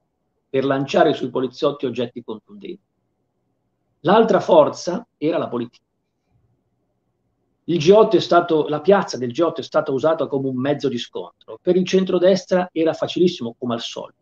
per 0.48 0.64
lanciare 0.64 1.12
sui 1.12 1.30
poliziotti 1.30 1.86
oggetti 1.86 2.22
contundenti. 2.22 2.80
L'altra 4.00 4.38
forza 4.38 5.06
era 5.16 5.38
la 5.38 5.48
politica. 5.48 5.84
Il 7.64 7.78
G8 7.78 8.10
è 8.10 8.20
stato, 8.20 8.68
la 8.68 8.80
piazza 8.80 9.16
del 9.16 9.30
G8 9.30 9.54
è 9.56 9.62
stata 9.62 9.90
usata 9.92 10.26
come 10.26 10.48
un 10.48 10.56
mezzo 10.56 10.88
di 10.88 10.98
scontro. 10.98 11.58
Per 11.60 11.74
il 11.74 11.86
centrodestra 11.86 12.68
era 12.72 12.92
facilissimo 12.92 13.54
come 13.58 13.74
al 13.74 13.80
solito 13.80 14.21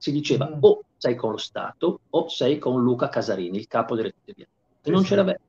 si 0.00 0.12
diceva 0.12 0.48
mm. 0.48 0.58
o 0.60 0.82
sei 0.96 1.14
con 1.14 1.32
lo 1.32 1.36
Stato 1.36 2.00
o 2.08 2.28
sei 2.28 2.58
con 2.58 2.82
Luca 2.82 3.10
Casarini, 3.10 3.58
il 3.58 3.66
capo 3.66 3.94
delle 3.94 4.12
tutte 4.12 4.48
E 4.82 4.90
non 4.90 5.02
c'era 5.02 5.22
vero. 5.22 5.40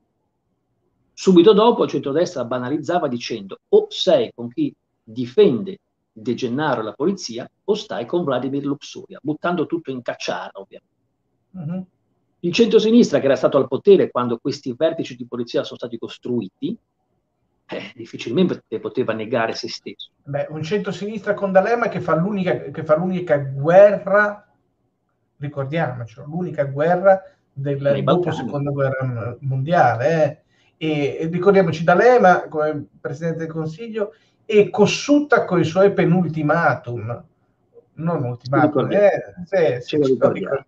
Subito 1.14 1.54
dopo 1.54 1.84
il 1.84 1.90
centrodestra 1.90 2.44
banalizzava 2.44 3.08
dicendo 3.08 3.60
o 3.66 3.86
sei 3.88 4.30
con 4.34 4.50
chi 4.50 4.74
difende 5.02 5.78
De 6.12 6.34
Gennaro 6.34 6.82
e 6.82 6.84
la 6.84 6.92
polizia 6.92 7.50
o 7.64 7.74
stai 7.74 8.04
con 8.04 8.24
Vladimir 8.24 8.66
Luxuria, 8.66 9.18
buttando 9.22 9.64
tutto 9.64 9.90
in 9.90 10.02
cacciara 10.02 10.52
ovviamente. 10.52 10.90
Uh-huh. 11.52 11.86
Il 12.40 12.52
centro-sinistra, 12.52 13.20
che 13.20 13.26
era 13.26 13.36
stato 13.36 13.56
al 13.56 13.68
potere 13.68 14.10
quando 14.10 14.36
questi 14.36 14.74
vertici 14.76 15.16
di 15.16 15.26
polizia 15.26 15.64
sono 15.64 15.78
stati 15.78 15.96
costruiti, 15.96 16.76
eh, 17.66 17.92
difficilmente 17.94 18.62
poteva 18.80 19.12
negare 19.12 19.54
se 19.54 19.68
stesso. 19.68 20.10
Beh, 20.24 20.46
un 20.50 20.62
centro-sinistra 20.62 21.34
con 21.34 21.52
D'Alema 21.52 21.88
che 21.88 22.00
fa 22.00 22.14
l'unica, 22.14 22.70
che 22.70 22.84
fa 22.84 22.96
l'unica 22.96 23.36
guerra, 23.38 24.46
ricordiamocelo, 25.38 26.26
l'unica 26.26 26.64
guerra 26.64 27.22
del 27.52 28.02
dopo 28.02 28.30
seconda 28.30 28.70
guerra 28.70 29.36
mondiale. 29.40 30.44
Eh. 30.78 30.86
E, 30.86 31.18
e, 31.20 31.26
ricordiamoci, 31.26 31.84
D'Alema 31.84 32.48
come 32.48 32.86
Presidente 33.00 33.38
del 33.38 33.52
Consiglio 33.52 34.14
è 34.44 34.68
cossuta 34.68 35.44
con 35.44 35.60
i 35.60 35.64
suoi 35.64 35.92
penultimatum, 35.92 37.24
non 37.94 38.24
ultimatum, 38.24 38.90
eh, 38.90 39.80
sì, 39.80 39.96
sì, 39.96 39.96
ricordiamo. 39.96 40.64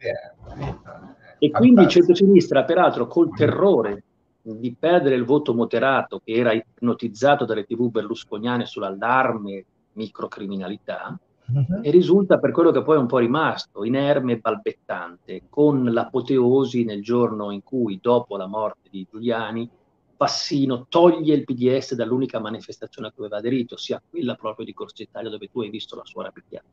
E 1.39 1.51
quindi 1.51 1.83
il 1.83 1.89
centro-sinistra, 1.89 2.65
peraltro, 2.65 3.07
col 3.07 3.35
terrore 3.35 4.04
di 4.47 4.77
perdere 4.79 5.15
il 5.15 5.25
voto 5.25 5.55
moderato 5.55 6.21
che 6.23 6.33
era 6.33 6.53
ipnotizzato 6.53 7.47
dalle 7.47 7.65
tv 7.65 7.91
berlusconiane 7.91 8.67
sull'allarme 8.67 9.65
microcriminalità 9.93 11.19
uh-huh. 11.47 11.81
e 11.81 11.91
risulta 11.91 12.39
per 12.39 12.51
quello 12.51 12.71
che 12.71 12.83
poi 12.83 12.97
è 12.97 13.01
un 13.01 13.07
po' 13.07 13.19
rimasto, 13.19 13.85
inerme 13.85 14.33
e 14.33 14.39
balbettante, 14.39 15.45
con 15.49 15.85
l'apoteosi 15.85 16.85
nel 16.85 17.03
giorno 17.03 17.51
in 17.53 17.63
cui, 17.63 17.99
dopo 18.03 18.37
la 18.37 18.47
morte 18.47 18.89
di 18.91 19.07
Giuliani, 19.11 19.69
Passino 20.17 20.87
toglie 20.89 21.35
il 21.35 21.45
PDS 21.45 21.95
dall'unica 21.95 22.39
manifestazione 22.39 23.09
a 23.09 23.11
cui 23.11 23.25
aveva 23.25 23.41
aderito, 23.41 23.77
sia 23.77 24.01
quella 24.09 24.37
proprio 24.37 24.65
di 24.65 24.73
Corsa 24.73 25.03
Italia 25.03 25.29
dove 25.29 25.49
tu 25.49 25.61
hai 25.61 25.71
visto 25.71 25.97
la 25.97 26.05
sua 26.05 26.23
rapicchiata. 26.23 26.65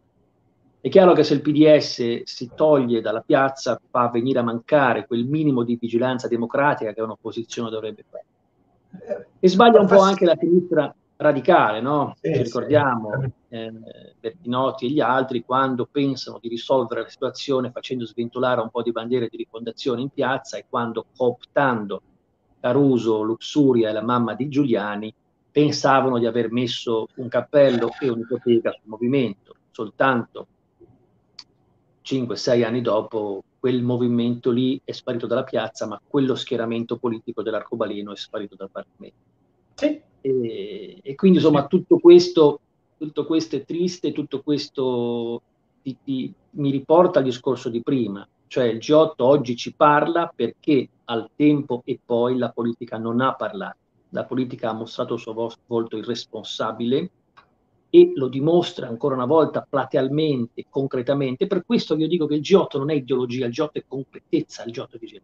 È 0.81 0.89
chiaro 0.89 1.13
che 1.13 1.23
se 1.23 1.35
il 1.35 1.41
PDS 1.41 2.23
si 2.23 2.49
toglie 2.55 3.01
dalla 3.01 3.21
piazza 3.21 3.79
fa 3.91 4.09
venire 4.09 4.39
a 4.39 4.43
mancare 4.43 5.05
quel 5.05 5.25
minimo 5.25 5.61
di 5.61 5.77
vigilanza 5.79 6.27
democratica 6.27 6.91
che 6.91 7.01
un'opposizione 7.01 7.69
dovrebbe 7.69 8.03
fare. 8.09 9.27
E 9.39 9.47
sbaglia 9.47 9.79
un 9.79 9.85
po' 9.85 10.01
anche 10.01 10.25
la 10.25 10.35
sinistra 10.35 10.91
radicale, 11.17 11.81
no? 11.81 12.15
Ci 12.19 12.41
ricordiamo 12.41 13.11
eh, 13.49 13.71
Bertinotti 14.19 14.87
e 14.87 14.89
gli 14.89 14.99
altri 14.99 15.45
quando 15.45 15.87
pensano 15.89 16.39
di 16.41 16.49
risolvere 16.49 17.03
la 17.03 17.09
situazione 17.09 17.69
facendo 17.69 18.07
sventolare 18.07 18.59
un 18.61 18.71
po' 18.71 18.81
di 18.81 18.91
bandiere 18.91 19.27
di 19.29 19.37
rifondazione 19.37 20.01
in 20.01 20.09
piazza 20.09 20.57
e 20.57 20.65
quando 20.67 21.05
cooptando 21.15 22.01
Caruso, 22.59 23.21
Luxuria 23.21 23.89
e 23.89 23.93
la 23.93 24.01
mamma 24.01 24.33
di 24.33 24.49
Giuliani 24.49 25.13
pensavano 25.51 26.17
di 26.17 26.25
aver 26.25 26.51
messo 26.51 27.07
un 27.17 27.27
cappello 27.27 27.91
e 27.99 28.09
un'ipoteca 28.09 28.71
sul 28.71 28.89
movimento. 28.89 29.53
Soltanto 29.69 30.47
5-6 32.03 32.63
anni 32.63 32.81
dopo 32.81 33.43
quel 33.59 33.83
movimento 33.83 34.49
lì 34.49 34.81
è 34.83 34.91
sparito 34.91 35.27
dalla 35.27 35.43
piazza, 35.43 35.85
ma 35.85 36.01
quello 36.05 36.35
schieramento 36.35 36.97
politico 36.97 37.43
dell'arcobaleno 37.43 38.11
è 38.11 38.15
sparito 38.15 38.55
dal 38.55 38.71
Parlamento. 38.71 39.17
Sì. 39.75 40.01
E, 40.21 40.99
e, 41.01 41.15
quindi 41.15 41.37
insomma 41.37 41.67
tutto 41.67 41.97
questo, 41.97 42.59
tutto 42.97 43.25
questo 43.25 43.55
è 43.55 43.63
triste, 43.63 44.11
tutto 44.11 44.41
questo 44.41 45.41
ti, 45.81 45.97
ti, 46.03 46.33
mi 46.51 46.71
riporta 46.71 47.19
al 47.19 47.25
discorso 47.25 47.69
di 47.69 47.81
prima, 47.81 48.27
cioè 48.47 48.65
il 48.65 48.77
G8 48.77 49.13
oggi 49.17 49.55
ci 49.55 49.73
parla 49.73 50.31
perché 50.33 50.89
al 51.05 51.29
tempo 51.35 51.81
e 51.85 51.99
poi 52.03 52.37
la 52.37 52.49
politica 52.49 52.97
non 52.97 53.21
ha 53.21 53.33
parlato, 53.33 53.77
la 54.09 54.25
politica 54.25 54.69
ha 54.69 54.73
mostrato 54.73 55.15
il 55.15 55.19
suo 55.19 55.53
volto 55.67 55.97
irresponsabile, 55.97 57.09
e 57.93 58.13
lo 58.15 58.29
dimostra 58.29 58.87
ancora 58.87 59.15
una 59.15 59.25
volta 59.25 59.67
platealmente, 59.69 60.65
concretamente. 60.69 61.45
Per 61.45 61.65
questo 61.65 61.95
io 61.97 62.07
dico 62.07 62.25
che 62.25 62.35
il 62.35 62.41
G8 62.41 62.77
non 62.77 62.89
è 62.89 62.93
ideologia, 62.93 63.45
il 63.45 63.51
G8 63.51 63.71
è 63.73 63.83
concretezza, 63.85 64.63
il 64.63 64.71
G8 64.71 64.97
dice 64.97 65.21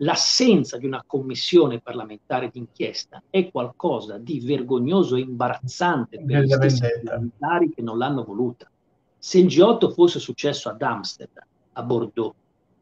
l'assenza 0.00 0.78
di 0.78 0.86
una 0.86 1.02
commissione 1.04 1.80
parlamentare 1.80 2.50
d'inchiesta 2.52 3.20
è 3.30 3.50
qualcosa 3.50 4.16
di 4.16 4.38
vergognoso 4.40 5.16
e 5.16 5.20
imbarazzante 5.20 6.22
per 6.24 6.44
gli 6.44 6.56
parlamentari 6.56 7.70
che 7.74 7.82
non 7.82 7.98
l'hanno 7.98 8.24
voluta. 8.24 8.70
Se 9.18 9.38
il 9.38 9.46
G8 9.46 9.92
fosse 9.92 10.18
successo 10.18 10.68
ad 10.68 10.80
Amsterdam, 10.80 11.44
a 11.72 11.82
Bordeaux, 11.82 12.32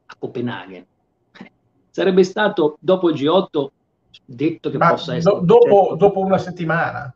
a 0.06 0.14
Copenaghen, 0.18 0.86
sarebbe 1.90 2.22
stato 2.22 2.76
dopo 2.78 3.10
il 3.10 3.16
G8 3.16 3.66
detto 4.24 4.70
che 4.70 4.76
Ma 4.76 4.90
possa 4.90 5.16
essere... 5.16 5.36
Do, 5.36 5.44
dopo, 5.44 5.96
dopo 5.96 6.20
una 6.20 6.38
settimana 6.38 7.12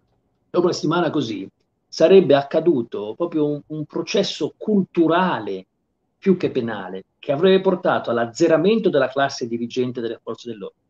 dopo 0.51 0.65
una 0.65 0.75
settimana 0.75 1.11
così, 1.11 1.49
sarebbe 1.91 2.37
accaduto 2.37 3.15
proprio 3.17 3.49
un, 3.49 3.61
un 3.67 3.85
processo 3.85 4.55
culturale 4.57 5.67
più 6.17 6.37
che 6.37 6.51
penale, 6.51 7.07
che 7.19 7.33
avrebbe 7.33 7.61
portato 7.61 8.11
all'azzeramento 8.11 8.91
della 8.91 9.09
classe 9.09 9.49
dirigente 9.49 10.01
delle 10.01 10.21
forze 10.23 10.51
dell'ordine, 10.51 10.85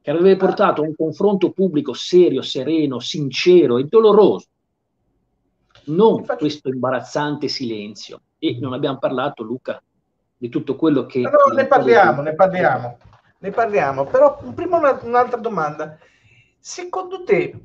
che 0.00 0.10
avrebbe 0.12 0.36
portato 0.36 0.82
a 0.82 0.84
un 0.84 0.94
confronto 0.94 1.50
pubblico 1.50 1.94
serio, 1.94 2.42
sereno, 2.42 3.00
sincero 3.00 3.78
e 3.78 3.84
doloroso, 3.84 4.46
non 5.86 6.20
Infatti... 6.20 6.38
questo 6.38 6.68
imbarazzante 6.68 7.48
silenzio. 7.48 8.20
E 8.38 8.58
non 8.60 8.72
abbiamo 8.72 8.98
parlato, 8.98 9.42
Luca, 9.42 9.82
di 10.36 10.48
tutto 10.48 10.76
quello 10.76 11.06
che... 11.06 11.22
No, 11.22 11.52
ne 11.52 11.66
parliamo, 11.66 12.22
ne 12.22 12.34
parliamo, 12.34 12.98
ne 13.38 13.50
parliamo, 13.50 14.04
però 14.04 14.38
prima 14.54 14.76
una, 14.76 15.00
un'altra 15.02 15.40
domanda. 15.40 15.98
Secondo 16.58 17.24
te 17.24 17.58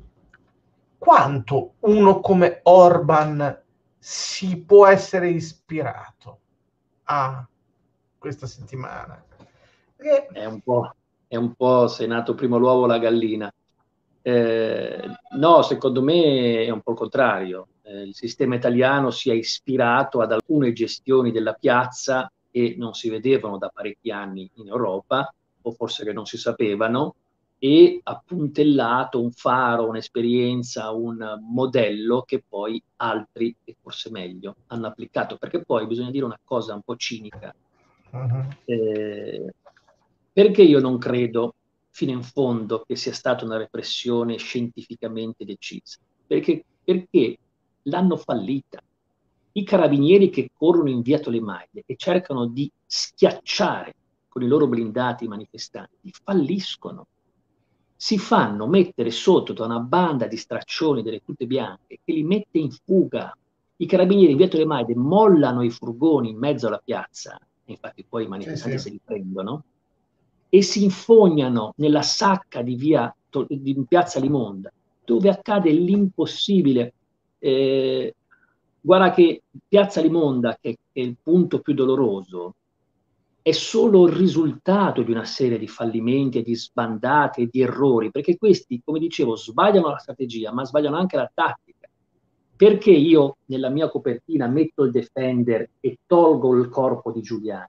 quanto 1.02 1.74
uno 1.80 2.20
come 2.20 2.60
Orban 2.62 3.60
si 3.98 4.62
può 4.62 4.86
essere 4.86 5.30
ispirato 5.30 6.38
a 7.02 7.44
questa 8.16 8.46
settimana? 8.46 9.20
Perché... 9.96 10.28
È 10.28 10.44
un 10.44 10.60
po', 10.60 10.94
è 11.26 11.34
un 11.34 11.54
po' 11.54 11.88
se 11.88 12.04
è 12.04 12.06
nato 12.06 12.36
prima 12.36 12.56
l'uovo 12.56 12.86
la 12.86 13.00
gallina. 13.00 13.52
Eh, 14.22 15.08
no, 15.38 15.62
secondo 15.62 16.02
me 16.02 16.64
è 16.64 16.70
un 16.70 16.82
po' 16.82 16.92
il 16.92 16.98
contrario. 16.98 17.66
Eh, 17.82 18.02
il 18.02 18.14
sistema 18.14 18.54
italiano 18.54 19.10
si 19.10 19.28
è 19.28 19.34
ispirato 19.34 20.20
ad 20.20 20.30
alcune 20.30 20.72
gestioni 20.72 21.32
della 21.32 21.54
piazza 21.54 22.30
che 22.48 22.76
non 22.78 22.94
si 22.94 23.10
vedevano 23.10 23.58
da 23.58 23.72
parecchi 23.74 24.12
anni 24.12 24.48
in 24.54 24.68
Europa, 24.68 25.34
o 25.62 25.70
forse 25.72 26.04
che 26.04 26.12
non 26.12 26.26
si 26.26 26.38
sapevano, 26.38 27.16
e 27.64 28.00
ha 28.02 28.20
puntellato 28.26 29.22
un 29.22 29.30
faro, 29.30 29.86
un'esperienza, 29.86 30.90
un 30.90 31.38
modello 31.48 32.22
che 32.22 32.42
poi 32.42 32.82
altri, 32.96 33.54
e 33.62 33.76
forse 33.80 34.10
meglio, 34.10 34.56
hanno 34.66 34.88
applicato. 34.88 35.36
Perché 35.36 35.62
poi 35.62 35.86
bisogna 35.86 36.10
dire 36.10 36.24
una 36.24 36.40
cosa 36.42 36.74
un 36.74 36.82
po' 36.82 36.96
cinica. 36.96 37.54
Uh-huh. 38.10 38.48
Eh, 38.64 39.54
perché 40.32 40.62
io 40.62 40.80
non 40.80 40.98
credo 40.98 41.54
fino 41.90 42.10
in 42.10 42.24
fondo 42.24 42.82
che 42.84 42.96
sia 42.96 43.12
stata 43.12 43.44
una 43.44 43.58
repressione 43.58 44.38
scientificamente 44.38 45.44
decisa? 45.44 46.00
Perché, 46.26 46.64
perché 46.82 47.38
l'hanno 47.82 48.16
fallita. 48.16 48.82
I 49.52 49.62
carabinieri 49.62 50.30
che 50.30 50.50
corrono 50.52 50.90
in 50.90 51.00
via 51.00 51.20
Tolemaide 51.20 51.84
e 51.86 51.94
cercano 51.94 52.46
di 52.46 52.68
schiacciare 52.84 53.94
con 54.26 54.42
i 54.42 54.48
loro 54.48 54.66
blindati 54.66 55.26
i 55.26 55.28
manifestanti 55.28 56.12
falliscono 56.24 57.06
si 58.02 58.18
fanno 58.18 58.66
mettere 58.66 59.12
sotto 59.12 59.52
da 59.52 59.64
una 59.64 59.78
banda 59.78 60.26
di 60.26 60.36
straccioni 60.36 61.04
delle 61.04 61.22
tute 61.24 61.46
bianche 61.46 62.00
che 62.04 62.12
li 62.12 62.24
mette 62.24 62.58
in 62.58 62.72
fuga. 62.72 63.32
I 63.76 63.86
carabinieri 63.86 64.32
in 64.32 64.38
via 64.38 64.48
Tolemaide 64.48 64.96
mollano 64.96 65.62
i 65.62 65.70
furgoni 65.70 66.30
in 66.30 66.36
mezzo 66.36 66.66
alla 66.66 66.82
piazza, 66.84 67.38
infatti 67.66 68.04
poi 68.04 68.24
i 68.24 68.26
manifestanti 68.26 68.76
sì, 68.76 68.82
sì. 68.82 68.88
se 68.88 68.94
li 68.94 69.00
prendono, 69.04 69.62
e 70.48 70.62
si 70.62 70.82
infognano 70.82 71.74
nella 71.76 72.02
sacca 72.02 72.60
di 72.60 72.74
via 72.74 73.14
di 73.46 73.84
piazza 73.86 74.18
Limonda, 74.18 74.72
dove 75.04 75.28
accade 75.28 75.70
l'impossibile. 75.70 76.94
Eh, 77.38 78.16
guarda 78.80 79.12
che 79.12 79.42
piazza 79.68 80.00
Limonda, 80.00 80.58
che 80.60 80.76
è 80.90 80.98
il 80.98 81.14
punto 81.22 81.60
più 81.60 81.72
doloroso, 81.72 82.56
è 83.42 83.50
solo 83.50 84.06
il 84.06 84.14
risultato 84.14 85.02
di 85.02 85.10
una 85.10 85.24
serie 85.24 85.58
di 85.58 85.66
fallimenti 85.66 86.38
e 86.38 86.42
di 86.42 86.54
sbandate 86.54 87.42
e 87.42 87.48
di 87.50 87.60
errori, 87.60 88.12
perché 88.12 88.38
questi, 88.38 88.80
come 88.84 89.00
dicevo, 89.00 89.34
sbagliano 89.34 89.88
la 89.90 89.98
strategia, 89.98 90.52
ma 90.52 90.64
sbagliano 90.64 90.96
anche 90.96 91.16
la 91.16 91.30
tattica. 91.32 91.88
Perché 92.54 92.92
io 92.92 93.38
nella 93.46 93.68
mia 93.68 93.88
copertina 93.88 94.46
metto 94.46 94.84
il 94.84 94.92
Defender 94.92 95.68
e 95.80 95.98
tolgo 96.06 96.56
il 96.56 96.68
corpo 96.68 97.10
di 97.10 97.20
Giuliani? 97.20 97.66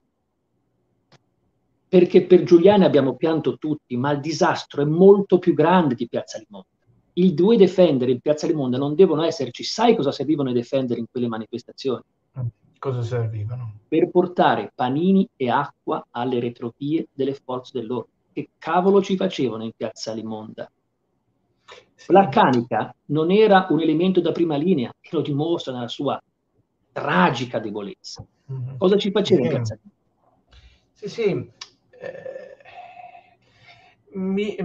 Perché 1.88 2.24
per 2.24 2.44
Giuliani 2.44 2.84
abbiamo 2.84 3.16
pianto 3.16 3.56
tutti, 3.58 3.96
ma 3.96 4.12
il 4.12 4.20
disastro 4.20 4.82
è 4.82 4.84
molto 4.84 5.40
più 5.40 5.54
grande 5.54 5.96
di 5.96 6.08
Piazza 6.08 6.38
Limonda. 6.38 6.68
I 7.14 7.34
due 7.34 7.56
Defender 7.56 8.08
in 8.08 8.20
Piazza 8.20 8.46
Limonda 8.46 8.78
non 8.78 8.94
devono 8.94 9.24
esserci. 9.24 9.64
Sai 9.64 9.96
cosa 9.96 10.12
servivano 10.12 10.50
i 10.50 10.54
Defender 10.54 10.98
in 10.98 11.06
quelle 11.10 11.26
manifestazioni? 11.26 12.02
Cosa 12.84 13.02
servivano? 13.02 13.78
Per 13.88 14.10
portare 14.10 14.70
panini 14.74 15.26
e 15.36 15.48
acqua 15.48 16.06
alle 16.10 16.38
retrovie 16.38 17.08
delle 17.14 17.32
forze 17.32 17.78
dell'ordine. 17.80 18.12
Che 18.30 18.48
cavolo 18.58 19.00
ci 19.00 19.16
facevano 19.16 19.64
in 19.64 19.70
piazza 19.74 20.12
Limonda? 20.12 20.70
Sì. 21.94 22.12
La 22.12 22.28
canica 22.28 22.94
non 23.06 23.30
era 23.30 23.66
un 23.70 23.80
elemento 23.80 24.20
da 24.20 24.32
prima 24.32 24.56
linea, 24.56 24.92
che 25.00 25.16
lo 25.16 25.22
dimostra 25.22 25.72
nella 25.72 25.88
sua 25.88 26.22
tragica 26.92 27.58
debolezza. 27.58 28.22
Mm-hmm. 28.52 28.76
Cosa 28.76 28.98
ci 28.98 29.10
faceva 29.10 29.40
sì. 29.40 29.46
in 29.46 29.54
piazza 29.54 29.78
Limonda? 29.80 29.96
Sì, 30.92 31.08
sì. 31.08 31.50
Eh, 32.00 32.56
mi, 34.18 34.56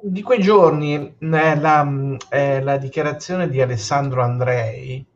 di 0.00 0.22
quei 0.22 0.40
giorni 0.40 0.94
eh, 0.96 1.16
la, 1.20 2.16
eh, 2.30 2.60
la 2.60 2.76
dichiarazione 2.78 3.48
di 3.48 3.60
Alessandro 3.60 4.24
Andrei 4.24 5.06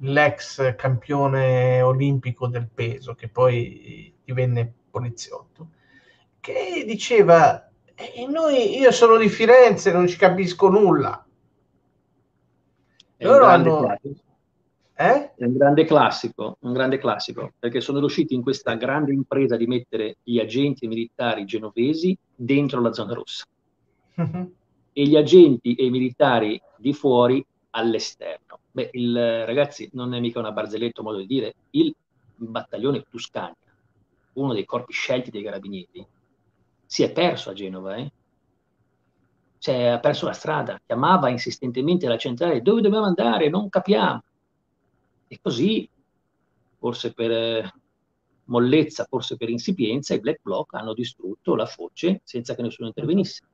l'ex 0.00 0.74
campione 0.76 1.80
olimpico 1.82 2.46
del 2.46 2.68
peso, 2.72 3.14
che 3.14 3.28
poi 3.28 4.14
divenne 4.24 4.72
poliziotto, 4.90 5.70
che 6.40 6.84
diceva, 6.86 7.68
eh, 7.94 8.26
noi, 8.26 8.78
io 8.78 8.92
sono 8.92 9.16
di 9.16 9.28
Firenze, 9.28 9.92
non 9.92 10.06
ci 10.06 10.16
capisco 10.16 10.68
nulla. 10.68 11.24
È 13.16 13.24
Loro 13.24 13.44
un 13.44 13.50
hanno... 13.50 13.98
Eh? 15.00 15.32
È 15.36 15.44
un 15.44 15.56
grande 15.56 15.84
classico, 15.84 16.56
un 16.60 16.72
grande 16.72 16.98
classico, 16.98 17.52
perché 17.56 17.80
sono 17.80 18.00
riusciti 18.00 18.34
in 18.34 18.42
questa 18.42 18.74
grande 18.74 19.12
impresa 19.12 19.56
di 19.56 19.66
mettere 19.66 20.16
gli 20.24 20.40
agenti 20.40 20.88
militari 20.88 21.44
genovesi 21.44 22.18
dentro 22.34 22.80
la 22.80 22.92
zona 22.92 23.14
rossa 23.14 23.44
uh-huh. 24.16 24.52
e 24.92 25.06
gli 25.06 25.16
agenti 25.16 25.74
e 25.76 25.84
i 25.84 25.90
militari 25.90 26.60
di 26.76 26.92
fuori 26.92 27.44
all'esterno. 27.70 28.60
Beh, 28.70 28.90
il, 28.92 29.46
ragazzi, 29.46 29.88
non 29.92 30.14
è 30.14 30.20
mica 30.20 30.38
una 30.38 30.52
barzelletta 30.52 31.02
modo 31.02 31.18
di 31.18 31.26
dire, 31.26 31.54
il 31.70 31.94
battaglione 32.36 33.04
Tuscania, 33.08 33.54
uno 34.34 34.52
dei 34.52 34.64
corpi 34.64 34.92
scelti 34.92 35.30
dei 35.30 35.42
carabinieri, 35.42 36.06
si 36.86 37.02
è 37.02 37.12
perso 37.12 37.50
a 37.50 37.52
Genova, 37.52 37.96
eh? 37.96 38.10
cioè 39.58 39.86
ha 39.86 39.98
perso 39.98 40.26
la 40.26 40.32
strada, 40.32 40.80
chiamava 40.84 41.28
insistentemente 41.28 42.06
la 42.06 42.16
centrale, 42.16 42.62
dove 42.62 42.80
dobbiamo 42.80 43.06
andare? 43.06 43.48
Non 43.48 43.68
capiamo. 43.68 44.22
E 45.26 45.38
così, 45.42 45.88
forse 46.78 47.12
per 47.12 47.70
mollezza, 48.44 49.04
forse 49.04 49.36
per 49.36 49.50
insipienza, 49.50 50.14
i 50.14 50.20
Black 50.20 50.40
Bloc 50.42 50.74
hanno 50.74 50.94
distrutto 50.94 51.54
la 51.54 51.66
foce 51.66 52.20
senza 52.24 52.54
che 52.54 52.62
nessuno 52.62 52.88
intervenisse. 52.88 53.44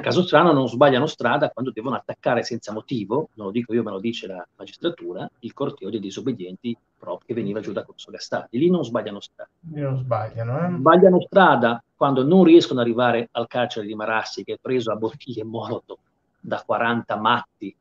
Caso 0.00 0.22
strano 0.22 0.52
non 0.52 0.68
sbagliano 0.68 1.06
strada 1.06 1.50
quando 1.50 1.70
devono 1.70 1.96
attaccare 1.96 2.42
senza 2.42 2.72
motivo, 2.72 3.28
non 3.34 3.46
lo 3.46 3.52
dico 3.52 3.74
io, 3.74 3.82
ma 3.82 3.90
lo 3.90 4.00
dice 4.00 4.26
la 4.26 4.46
magistratura, 4.56 5.28
il 5.40 5.52
corteo 5.52 5.90
dei 5.90 6.00
disobbedienti 6.00 6.76
proprio 6.98 7.26
che 7.26 7.34
veniva 7.34 7.60
giù 7.60 7.72
da 7.72 7.84
Corso 7.84 8.10
Gastaldi. 8.10 8.58
Lì 8.58 8.70
non 8.70 8.84
sbagliano 8.84 9.20
strada. 9.20 9.50
Non 9.60 9.98
sbagliano, 9.98 10.66
eh? 10.66 10.70
Sbagliano 10.78 11.20
strada 11.20 11.82
quando 11.96 12.24
non 12.24 12.44
riescono 12.44 12.80
ad 12.80 12.86
arrivare 12.86 13.28
al 13.32 13.46
carcere 13.46 13.86
di 13.86 13.94
Marassi, 13.94 14.44
che 14.44 14.54
è 14.54 14.58
preso 14.60 14.90
a 14.90 14.96
bottiglie 14.96 15.44
molotov 15.44 15.98
da 16.40 16.62
40 16.64 17.16
matti, 17.16 17.74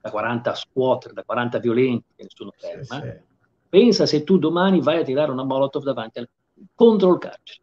da 0.00 0.10
40 0.10 0.54
squatter, 0.54 1.12
da 1.12 1.22
40 1.24 1.58
violenti 1.58 2.04
che 2.14 2.22
nessuno 2.22 2.52
ferma. 2.56 2.82
Sì, 2.82 3.00
sì. 3.00 3.34
Pensa 3.68 4.06
se 4.06 4.22
tu 4.22 4.38
domani 4.38 4.80
vai 4.80 5.00
a 5.00 5.04
tirare 5.04 5.30
una 5.30 5.44
molotov 5.44 5.82
davanti 5.82 6.20
al, 6.20 6.28
contro 6.74 7.12
il 7.12 7.18
carcere. 7.18 7.60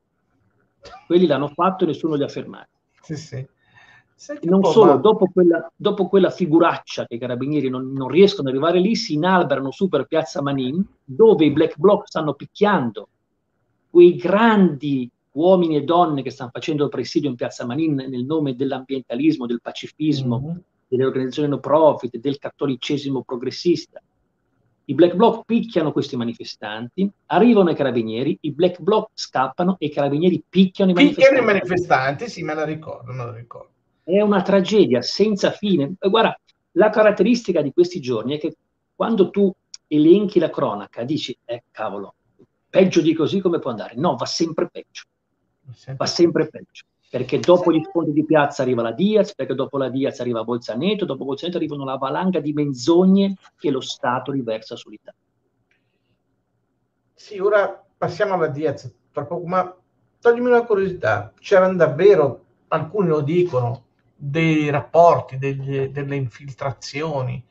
Quelli 1.05 1.25
l'hanno 1.25 1.47
fatto 1.47 1.85
e 1.85 1.87
nessuno 1.87 2.15
li 2.15 2.23
ha 2.23 2.27
fermati. 2.27 2.69
Sì, 3.01 3.15
sì. 3.15 3.47
Non 4.41 4.63
solo, 4.63 4.93
ma... 4.93 4.97
dopo, 4.99 5.27
quella, 5.31 5.71
dopo, 5.75 6.07
quella, 6.07 6.29
figuraccia 6.29 7.05
che 7.05 7.15
i 7.15 7.19
carabinieri 7.19 7.69
non, 7.69 7.91
non, 7.91 8.07
riescono 8.07 8.47
ad 8.47 8.55
arrivare 8.55 8.79
lì, 8.79 8.95
si 8.95 9.13
inalberano 9.13 9.71
su 9.71 9.89
per 9.89 10.05
Piazza 10.05 10.41
Manin, 10.41 10.85
dove 11.03 11.45
i 11.45 11.51
black 11.51 11.77
bloc 11.77 12.07
stanno 12.07 12.33
picchiando 12.33 13.09
quei 13.89 14.15
grandi 14.15 15.09
uomini 15.33 15.75
e 15.75 15.83
donne 15.83 16.21
che 16.21 16.29
stanno 16.29 16.51
facendo 16.51 16.83
il 16.83 16.89
presidio 16.89 17.29
in 17.29 17.35
Piazza 17.35 17.65
Manin 17.65 17.95
nel 17.95 18.25
nome 18.25 18.55
dell'ambientalismo, 18.55 19.45
del 19.45 19.61
pacifismo, 19.61 20.39
mm-hmm. 20.39 20.57
delle 20.87 21.05
organizzazioni 21.05 21.49
no 21.49 21.59
profit, 21.59 22.17
del 22.17 22.37
cattolicesimo 22.37 23.23
progressista. 23.23 24.01
I 24.85 24.93
black 24.95 25.15
bloc 25.15 25.45
picchiano 25.45 25.91
questi 25.91 26.17
manifestanti, 26.17 27.09
arrivano 27.27 27.69
i 27.69 27.75
carabinieri, 27.75 28.37
i 28.41 28.51
black 28.51 28.81
bloc 28.81 29.11
scappano 29.13 29.77
e 29.79 29.85
i 29.85 29.91
carabinieri 29.91 30.43
picchiano 30.47 30.91
i 30.91 30.93
manifestanti. 30.93 31.29
Picchiano 31.29 31.51
i 31.51 31.53
manifestanti, 31.53 32.29
sì, 32.29 32.43
me 32.43 32.53
la 32.53 32.65
ricordo, 32.65 33.11
me 33.11 33.25
la 33.25 33.31
ricordo. 33.31 33.71
È 34.03 34.19
una 34.21 34.41
tragedia 34.41 35.01
senza 35.01 35.51
fine. 35.51 35.93
Guarda, 35.99 36.37
la 36.71 36.89
caratteristica 36.89 37.61
di 37.61 37.71
questi 37.71 37.99
giorni 38.01 38.35
è 38.35 38.39
che 38.39 38.55
quando 38.95 39.29
tu 39.29 39.51
elenchi 39.87 40.39
la 40.39 40.49
cronaca 40.49 41.03
dici, 41.03 41.37
eh 41.45 41.63
cavolo, 41.71 42.15
peggio 42.69 43.01
di 43.01 43.13
così 43.13 43.39
come 43.39 43.59
può 43.59 43.71
andare? 43.71 43.93
No, 43.95 44.15
va 44.15 44.25
sempre 44.25 44.69
peggio. 44.69 45.03
Va 45.95 46.05
sempre 46.05 46.49
peggio. 46.49 46.83
perché 47.13 47.37
dopo 47.37 47.71
gli 47.71 47.83
scontri 47.87 48.11
di 48.11 48.25
piazza 48.25 48.63
arriva 48.63 48.81
la 48.81 48.91
Diaz, 48.91 49.35
perché 49.35 49.53
dopo 49.53 49.77
la 49.77 49.87
Diaz 49.89 50.19
arriva 50.19 50.43
Bolzaneto, 50.43 51.05
dopo 51.05 51.25
Bolzaneto 51.25 51.57
arrivano 51.57 51.85
la 51.85 51.95
valanga 51.95 52.39
di 52.39 52.53
menzogne 52.53 53.35
che 53.55 53.69
lo 53.69 53.81
Stato 53.81 54.31
riversa 54.31 54.75
sull'Italia. 54.75 55.19
Sì, 57.13 57.37
ora 57.37 57.85
passiamo 57.95 58.33
alla 58.33 58.47
Diaz, 58.47 58.91
tra 59.11 59.25
poco, 59.25 59.45
ma 59.45 59.77
toglimi 60.19 60.47
una 60.47 60.63
curiosità, 60.63 61.31
c'erano 61.39 61.75
davvero, 61.75 62.45
alcuni 62.69 63.09
lo 63.09 63.21
dicono, 63.21 63.83
dei 64.25 64.69
rapporti, 64.69 65.37
degli, 65.37 65.87
delle 65.87 66.15
infiltrazioni 66.15 67.45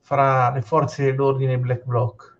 fra 0.00 0.52
le 0.52 0.60
forze 0.60 1.04
dell'ordine 1.04 1.54
e 1.54 1.58
Black 1.58 1.84
Bloc? 1.84 2.38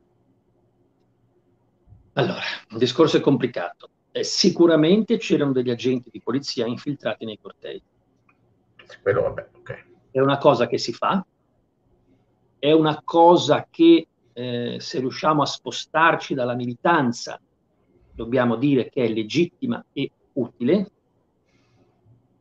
Allora, 2.12 2.43
il 2.69 2.77
discorso 2.77 3.16
è 3.16 3.21
complicato. 3.21 3.88
Eh, 4.11 4.23
sicuramente 4.23 5.16
c'erano 5.16 5.53
degli 5.53 5.71
agenti 5.71 6.11
di 6.11 6.21
polizia 6.21 6.66
infiltrati 6.66 7.25
nei 7.25 7.38
cortei. 7.40 7.83
Quello, 9.01 9.23
vabbè, 9.23 9.49
ok. 9.57 9.85
È 10.11 10.21
una 10.21 10.37
cosa 10.37 10.66
che 10.66 10.77
si 10.77 10.93
fa, 10.93 11.25
è 12.59 12.73
una 12.73 13.01
cosa 13.03 13.66
che 13.71 14.09
eh, 14.35 14.77
se 14.79 14.99
riusciamo 14.99 15.40
a 15.40 15.47
spostarci 15.47 16.35
dalla 16.35 16.55
militanza, 16.55 17.40
dobbiamo 18.12 18.57
dire 18.57 18.90
che 18.90 19.05
è 19.05 19.09
legittima 19.09 19.83
e 19.95 20.11
utile, 20.35 20.90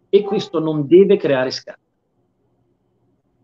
e 0.10 0.24
questo 0.24 0.60
non 0.60 0.88
deve 0.88 1.18
creare 1.18 1.52
scandali. 1.52 1.88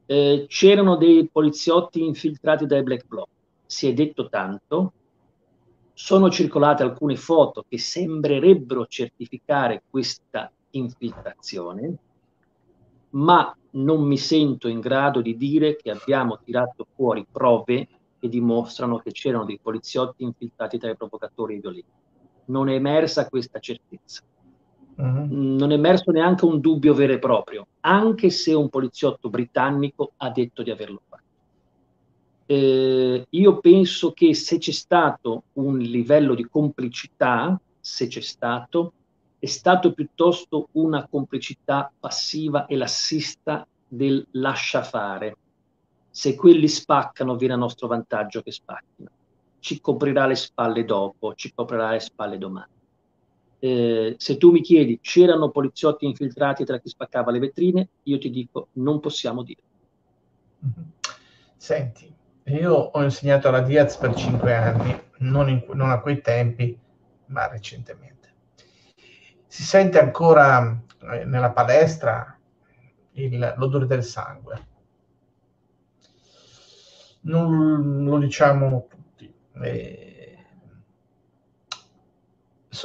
Eh, 0.08 0.46
c'erano 0.48 0.98
dei 0.98 1.28
poliziotti 1.32 2.04
infiltrati 2.04 2.66
dai 2.66 2.84
black 2.84 3.08
bloc, 3.08 3.28
si 3.66 3.88
è 3.88 3.94
detto 3.94 4.28
tanto, 4.30 4.94
sono 5.94 6.30
circolate 6.30 6.84
alcune 6.84 7.16
foto 7.16 7.66
che 7.68 7.78
sembrerebbero 7.78 8.86
certificare 8.86 9.84
questa 9.90 10.52
infiltrazione, 10.72 11.98
ma 13.12 13.56
non 13.72 14.04
mi 14.04 14.18
sento 14.18 14.68
in 14.68 14.80
grado 14.80 15.22
di 15.22 15.38
dire 15.38 15.76
che 15.76 15.92
abbiamo 15.92 16.40
tirato 16.44 16.86
fuori 16.96 17.26
prove 17.32 17.88
che 18.20 18.30
dimostrano 18.30 19.00
che 19.00 19.12
c'erano 19.12 19.46
dei 19.46 19.60
poliziotti 19.62 20.24
infiltrati 20.24 20.78
tra 20.78 20.90
i 20.90 20.98
provocatori 20.98 21.60
violenti. 21.60 21.92
Non 22.46 22.70
è 22.70 22.74
emersa 22.74 23.28
questa 23.28 23.60
certezza. 23.60 24.22
Uh-huh. 24.96 25.28
Non 25.30 25.72
è 25.72 25.76
emerso 25.76 26.12
neanche 26.12 26.46
un 26.46 26.60
dubbio 26.60 26.94
vero 26.94 27.14
e 27.14 27.20
proprio, 27.20 27.68
anche 27.82 28.30
se 28.30 28.54
un 28.54 28.70
poliziotto 28.70 29.30
britannico 29.30 30.14
ha 30.18 30.30
detto 30.30 30.64
di 30.64 30.72
averlo 30.72 31.02
fatto 31.08 31.24
eh, 32.46 33.26
io 33.28 33.60
penso 33.60 34.12
che 34.12 34.34
se 34.34 34.58
c'è 34.58 34.72
stato 34.72 35.44
un 35.54 35.78
livello 35.80 36.36
di 36.36 36.48
complicità, 36.48 37.60
se 37.80 38.08
c'è 38.08 38.22
stato, 38.22 38.94
è 39.40 39.48
stato 39.48 39.94
piuttosto 39.94 40.70
una 40.74 41.08
complicità 41.08 41.92
passiva 42.00 42.66
e 42.68 42.76
lassista 42.76 43.66
del 43.88 44.26
lascia 44.32 44.84
fare. 44.84 45.38
Se 46.10 46.36
quelli 46.36 46.68
spaccano, 46.68 47.36
viene 47.36 47.56
a 47.56 47.58
nostro 47.58 47.88
vantaggio 47.88 48.42
che 48.42 48.52
spacchino. 48.52 49.10
Ci 49.60 49.82
coprirà 49.82 50.28
le 50.28 50.36
spalle 50.36 50.86
dopo, 50.86 51.34
ci 51.34 51.52
coprirà 51.54 51.92
le 51.92 52.00
spalle 52.00 52.38
domani. 52.38 52.74
Eh, 53.60 54.16
se 54.18 54.38
tu 54.38 54.52
mi 54.52 54.62
chiedi 54.62 55.00
c'erano 55.02 55.50
poliziotti 55.50 56.06
infiltrati 56.06 56.66
tra 56.66 56.80
chi 56.80 56.90
spaccava 56.90 57.32
le 57.32 57.40
vetrine, 57.40 57.90
io 58.04 58.18
ti 58.18 58.30
dico 58.30 58.68
non 58.74 59.00
possiamo 59.00 59.44
dire. 59.44 59.62
Senti, 61.56 62.14
io 62.46 62.74
ho 62.74 63.04
insegnato 63.04 63.48
alla 63.48 63.62
Diaz 63.62 63.98
per 63.98 64.14
cinque 64.14 64.54
anni, 64.54 65.02
non, 65.20 65.50
in, 65.50 65.66
non 65.74 65.90
a 65.90 66.00
quei 66.00 66.22
tempi, 66.22 66.78
ma 67.28 67.48
recentemente. 67.48 68.34
Si 69.48 69.64
sente 69.64 70.00
ancora 70.00 70.80
eh, 71.12 71.26
nella 71.26 71.52
palestra 71.52 72.38
il, 73.14 73.54
l'odore 73.58 73.88
del 73.88 74.04
sangue. 74.04 74.68
Non 77.22 78.04
lo 78.04 78.18
diciamo 78.20 78.88
tutti. 78.88 79.34
E 79.62 80.05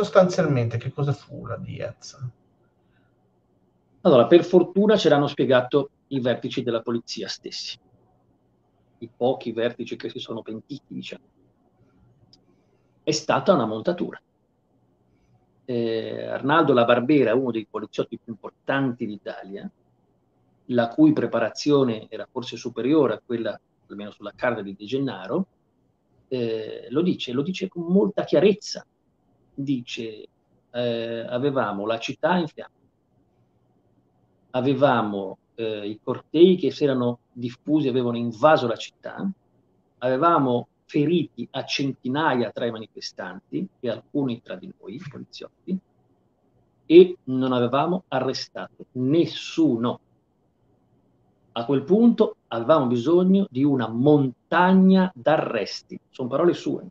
sostanzialmente 0.03 0.79
che 0.79 0.93
cosa 0.93 1.13
fu 1.13 1.47
la 1.47 1.57
Diaz? 1.57 2.19
Allora, 4.03 4.27
per 4.27 4.45
fortuna 4.45 4.97
ce 4.97 5.09
l'hanno 5.09 5.27
spiegato 5.27 5.91
i 6.09 6.21
vertici 6.21 6.63
della 6.63 6.81
polizia 6.81 7.29
stessi 7.29 7.79
i 9.01 9.11
pochi 9.15 9.53
vertici 9.53 9.97
che 9.97 10.09
si 10.09 10.19
sono 10.19 10.43
pentiti, 10.43 10.95
diciamo, 10.95 11.25
è 13.03 13.11
stata 13.13 13.53
una 13.53 13.67
montatura. 13.67 14.21
Eh, 15.65 16.27
Arnaldo 16.27 16.73
La 16.73 16.85
Barbera, 16.85 17.35
uno 17.35 17.51
dei 17.51 17.67
poliziotti 17.69 18.19
più 18.19 18.33
importanti 18.33 19.07
d'Italia, 19.07 19.71
la 20.67 20.89
cui 20.89 21.13
preparazione 21.13 22.07
era 22.09 22.29
forse 22.31 22.57
superiore 22.57 23.15
a 23.15 23.23
quella, 23.25 23.59
almeno 23.89 24.11
sulla 24.11 24.33
carta 24.35 24.63
di 24.63 24.75
De 24.77 24.85
Gennaro, 24.85 25.47
eh, 26.29 26.87
lo 26.91 27.03
dice, 27.03 27.33
lo 27.33 27.43
dice 27.43 27.69
con 27.69 27.85
molta 27.85 28.25
chiarezza. 28.25 28.87
Dice, 29.63 30.29
eh, 30.71 31.27
avevamo 31.29 31.85
la 31.85 31.99
città 31.99 32.37
in 32.37 32.49
fiamme, 32.49 32.75
avevamo 34.51 35.37
eh, 35.55 35.87
i 35.87 36.01
cortei 36.03 36.57
che 36.57 36.71
si 36.71 36.85
erano 36.85 37.19
diffusi, 37.31 37.89
avevano 37.89 38.17
invaso 38.17 38.67
la 38.67 38.77
città, 38.77 39.31
avevamo 39.99 40.69
feriti 40.87 41.47
a 41.53 41.65
centinaia 41.65 42.51
tra 42.51 42.65
i 42.67 42.71
manifestanti 42.71 43.69
e 43.79 43.91
alcuni 43.91 44.41
tra 44.41 44.57
di 44.57 44.73
noi, 44.81 45.01
poliziotti, 45.09 45.79
e 46.87 47.17
non 47.25 47.53
avevamo 47.53 48.05
arrestato 48.09 48.87
nessuno. 48.93 50.01
A 51.53 51.65
quel 51.65 51.83
punto 51.83 52.37
avevamo 52.49 52.87
bisogno 52.87 53.47
di 53.51 53.63
una 53.63 53.89
montagna 53.89 55.13
d'arresti. 55.15 56.01
Sono 56.11 56.29
parole 56.29 56.55
sue. 56.55 56.91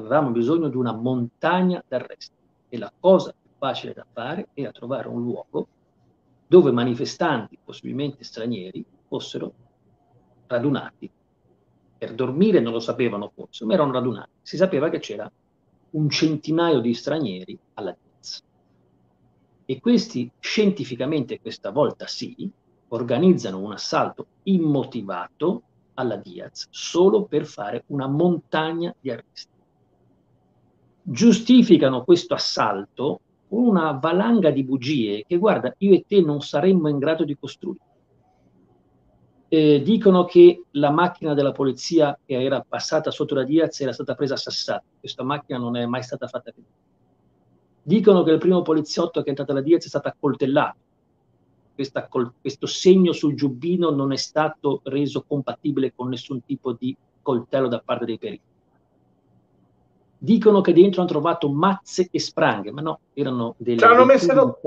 Avevamo 0.00 0.30
bisogno 0.30 0.68
di 0.68 0.76
una 0.76 0.92
montagna 0.92 1.82
d'arresti. 1.86 2.34
E 2.68 2.78
la 2.78 2.92
cosa 2.98 3.32
più 3.32 3.50
facile 3.58 3.92
da 3.92 4.06
fare 4.10 4.48
era 4.54 4.72
trovare 4.72 5.08
un 5.08 5.22
luogo 5.22 5.68
dove 6.46 6.72
manifestanti, 6.72 7.58
possibilmente 7.62 8.24
stranieri, 8.24 8.84
fossero 9.06 9.52
radunati. 10.46 11.10
Per 11.98 12.14
dormire 12.14 12.60
non 12.60 12.72
lo 12.72 12.80
sapevano 12.80 13.30
forse, 13.34 13.64
ma 13.64 13.74
erano 13.74 13.92
radunati. 13.92 14.30
Si 14.42 14.56
sapeva 14.56 14.88
che 14.88 14.98
c'era 14.98 15.30
un 15.90 16.08
centinaio 16.08 16.80
di 16.80 16.94
stranieri 16.94 17.58
alla 17.74 17.94
Diaz. 17.96 18.42
E 19.64 19.80
questi, 19.80 20.30
scientificamente 20.40 21.40
questa 21.40 21.70
volta 21.70 22.06
sì, 22.06 22.50
organizzano 22.88 23.58
un 23.58 23.72
assalto 23.72 24.26
immotivato 24.44 25.62
alla 25.94 26.16
Diaz 26.16 26.66
solo 26.70 27.24
per 27.24 27.44
fare 27.44 27.84
una 27.88 28.08
montagna 28.08 28.94
di 28.98 29.10
arresti. 29.10 29.49
Giustificano 31.02 32.04
questo 32.04 32.34
assalto 32.34 33.20
una 33.50 33.92
valanga 33.92 34.50
di 34.50 34.64
bugie 34.64 35.24
che, 35.26 35.36
guarda, 35.36 35.74
io 35.78 35.94
e 35.94 36.04
te 36.06 36.20
non 36.20 36.40
saremmo 36.40 36.88
in 36.88 36.98
grado 36.98 37.24
di 37.24 37.36
costruire. 37.38 37.88
Eh, 39.48 39.82
dicono 39.82 40.24
che 40.24 40.64
la 40.72 40.90
macchina 40.90 41.34
della 41.34 41.50
polizia 41.50 42.16
che 42.24 42.40
era 42.40 42.64
passata 42.66 43.10
sotto 43.10 43.34
la 43.34 43.42
Diaz 43.42 43.80
era 43.80 43.92
stata 43.92 44.14
presa 44.14 44.34
a 44.34 44.36
sassate. 44.36 44.84
Questa 45.00 45.24
macchina 45.24 45.58
non 45.58 45.76
è 45.76 45.84
mai 45.86 46.02
stata 46.02 46.28
fatta 46.28 46.52
vedere. 46.54 46.74
Dicono 47.82 48.22
che 48.22 48.30
il 48.30 48.38
primo 48.38 48.62
poliziotto 48.62 49.20
che 49.20 49.26
è 49.26 49.28
entrato 49.30 49.50
alla 49.50 49.62
Diaz 49.62 49.84
è 49.84 49.88
stato 49.88 50.06
accoltellato. 50.06 50.78
Questa, 51.74 52.08
questo 52.40 52.66
segno 52.66 53.12
sul 53.12 53.34
giubbino 53.34 53.90
non 53.90 54.12
è 54.12 54.16
stato 54.16 54.82
reso 54.84 55.24
compatibile 55.26 55.94
con 55.94 56.08
nessun 56.10 56.44
tipo 56.44 56.72
di 56.72 56.96
coltello 57.22 57.68
da 57.68 57.80
parte 57.80 58.04
dei 58.04 58.18
periti 58.18 58.49
dicono 60.22 60.60
che 60.60 60.74
dentro 60.74 61.00
hanno 61.00 61.10
trovato 61.10 61.50
mazze 61.50 62.08
e 62.10 62.20
spranghe, 62.20 62.70
ma 62.70 62.82
no, 62.82 63.00
erano 63.14 63.54
delle... 63.56 63.82
Hanno 63.84 64.04
messo... 64.04 64.32
Do... 64.32 64.60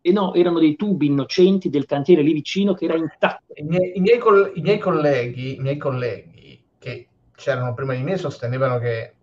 E 0.00 0.12
no, 0.12 0.34
erano 0.34 0.58
dei 0.58 0.76
tubi 0.76 1.06
innocenti 1.06 1.68
del 1.70 1.86
cantiere 1.86 2.22
lì 2.22 2.32
vicino 2.32 2.74
che 2.74 2.84
era 2.84 2.96
intatto. 2.96 3.54
I 3.54 3.62
miei, 3.62 3.96
i 3.96 4.00
miei, 4.00 4.18
coll- 4.18 4.52
i 4.54 4.60
miei 4.60 4.78
colleghi, 4.78 5.56
i 5.56 5.58
miei 5.58 5.78
colleghi 5.78 6.62
che 6.78 7.08
c'erano 7.34 7.74
prima 7.74 7.94
di 7.94 8.02
me 8.02 8.16
sostenevano 8.16 8.78
che 8.78 9.14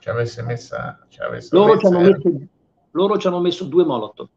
ci 0.00 0.08
avesse 0.08 0.42
messa... 0.42 0.98
Ci 1.08 1.20
avesse 1.20 1.54
loro, 1.54 1.74
messa, 1.74 1.88
ci 1.88 1.94
hanno 1.94 2.08
messo, 2.08 2.46
loro 2.90 3.18
ci 3.18 3.26
hanno 3.28 3.40
messo 3.40 3.64
due 3.64 3.84
molotov. 3.84 4.28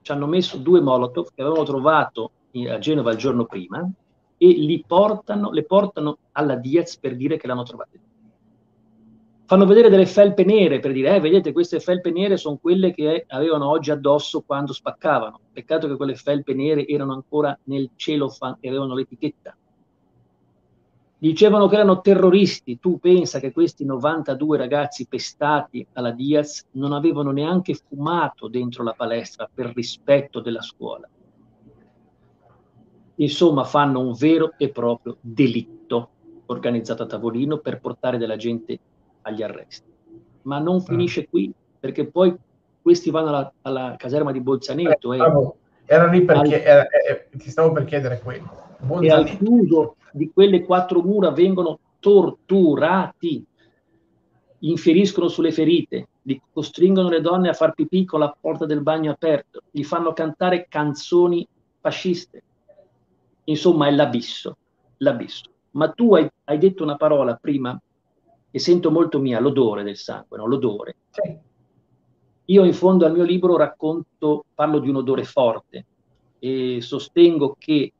Ci 0.00 0.12
hanno 0.12 0.26
messo 0.26 0.56
due 0.56 0.80
molotov 0.80 1.28
che 1.34 1.42
avevano 1.42 1.64
trovato 1.64 2.30
a 2.68 2.78
Genova 2.78 3.10
il 3.10 3.18
giorno 3.18 3.44
prima 3.44 3.86
e 4.38 4.46
li 4.46 4.82
portano, 4.86 5.50
le 5.50 5.64
portano 5.64 6.18
alla 6.32 6.54
Diaz 6.54 6.96
per 6.96 7.16
dire 7.16 7.36
che 7.36 7.46
l'hanno 7.46 7.64
trovata 7.64 7.90
fanno 9.44 9.66
vedere 9.66 9.90
delle 9.90 10.06
felpe 10.06 10.44
nere 10.44 10.80
per 10.80 10.92
dire, 10.92 11.16
eh, 11.16 11.20
vedete, 11.20 11.52
queste 11.52 11.80
felpe 11.80 12.10
nere 12.10 12.36
sono 12.36 12.56
quelle 12.56 12.92
che 12.94 13.24
avevano 13.28 13.68
oggi 13.68 13.90
addosso 13.90 14.42
quando 14.42 14.72
spaccavano. 14.72 15.40
Peccato 15.52 15.88
che 15.88 15.96
quelle 15.96 16.14
felpe 16.14 16.54
nere 16.54 16.86
erano 16.86 17.12
ancora 17.12 17.58
nel 17.64 17.90
cellophane 17.96 18.58
e 18.60 18.68
avevano 18.68 18.94
l'etichetta. 18.94 19.54
Dicevano 21.18 21.68
che 21.68 21.76
erano 21.76 22.00
terroristi. 22.00 22.80
Tu 22.80 22.98
pensa 22.98 23.38
che 23.38 23.52
questi 23.52 23.84
92 23.84 24.56
ragazzi 24.56 25.06
pestati 25.06 25.86
alla 25.92 26.10
Diaz 26.10 26.66
non 26.72 26.92
avevano 26.92 27.30
neanche 27.30 27.74
fumato 27.74 28.48
dentro 28.48 28.82
la 28.82 28.92
palestra 28.92 29.48
per 29.52 29.72
rispetto 29.74 30.40
della 30.40 30.62
scuola. 30.62 31.08
Insomma, 33.16 33.64
fanno 33.64 34.00
un 34.00 34.14
vero 34.14 34.54
e 34.56 34.70
proprio 34.70 35.16
delitto 35.20 36.08
organizzato 36.46 37.04
a 37.04 37.06
tavolino 37.06 37.58
per 37.58 37.78
portare 37.78 38.18
della 38.18 38.36
gente 38.36 38.80
agli 39.22 39.42
arresti. 39.42 39.90
Ma 40.42 40.58
non 40.58 40.76
ah. 40.76 40.80
finisce 40.80 41.28
qui, 41.28 41.52
perché 41.78 42.06
poi 42.06 42.34
questi 42.80 43.10
vanno 43.10 43.28
alla, 43.28 43.52
alla 43.62 43.94
caserma 43.96 44.32
di 44.32 44.40
Bolzaneto. 44.40 45.12
Eh, 45.12 45.18
e, 45.18 45.52
era 45.84 46.06
lì 46.06 46.24
perché 46.24 46.68
al, 46.68 46.86
eh, 47.08 47.28
ti 47.36 47.50
stavo 47.50 47.72
per 47.72 47.84
chiedere 47.84 48.20
quello. 48.20 48.76
Bolzaneto. 48.78 49.14
E 49.14 49.30
al 49.30 49.36
chiuso 49.38 49.96
di 50.12 50.30
quelle 50.32 50.62
quattro 50.62 51.00
mura 51.00 51.30
vengono 51.30 51.78
torturati, 51.98 53.44
infieriscono 54.60 55.28
sulle 55.28 55.52
ferite, 55.52 56.08
li 56.22 56.40
costringono 56.52 57.08
le 57.08 57.20
donne 57.20 57.48
a 57.48 57.52
far 57.52 57.74
pipì 57.74 58.04
con 58.04 58.20
la 58.20 58.34
porta 58.38 58.66
del 58.66 58.82
bagno 58.82 59.10
aperto, 59.10 59.62
gli 59.70 59.84
fanno 59.84 60.12
cantare 60.12 60.66
canzoni 60.68 61.46
fasciste. 61.80 62.42
Insomma, 63.44 63.88
è 63.88 63.90
l'abisso, 63.90 64.56
l'abisso. 64.98 65.50
Ma 65.72 65.90
tu 65.90 66.14
hai, 66.14 66.28
hai 66.44 66.58
detto 66.58 66.82
una 66.82 66.96
parola 66.96 67.34
prima 67.34 67.80
che 68.52 68.58
sento 68.58 68.90
molto 68.90 69.18
mia, 69.18 69.40
l'odore 69.40 69.82
del 69.82 69.96
sangue, 69.96 70.36
no? 70.36 70.46
l'odore. 70.46 70.96
Sì. 71.08 71.38
Io 72.44 72.64
in 72.64 72.74
fondo 72.74 73.06
al 73.06 73.12
mio 73.12 73.24
libro 73.24 73.56
racconto, 73.56 74.44
parlo 74.54 74.78
di 74.78 74.90
un 74.90 74.96
odore 74.96 75.24
forte 75.24 75.86
e 76.38 76.82
sostengo 76.82 77.56
che 77.58 77.90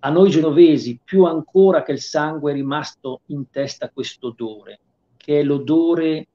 a 0.00 0.10
noi 0.10 0.28
genovesi, 0.28 1.00
più 1.02 1.24
ancora 1.24 1.82
che 1.82 1.92
il 1.92 2.00
sangue, 2.00 2.52
è 2.52 2.54
rimasto 2.54 3.22
in 3.26 3.48
testa 3.48 3.88
questo 3.88 4.26
odore, 4.26 4.80
che 5.16 5.40
è 5.40 5.42
l'odore 5.42 6.26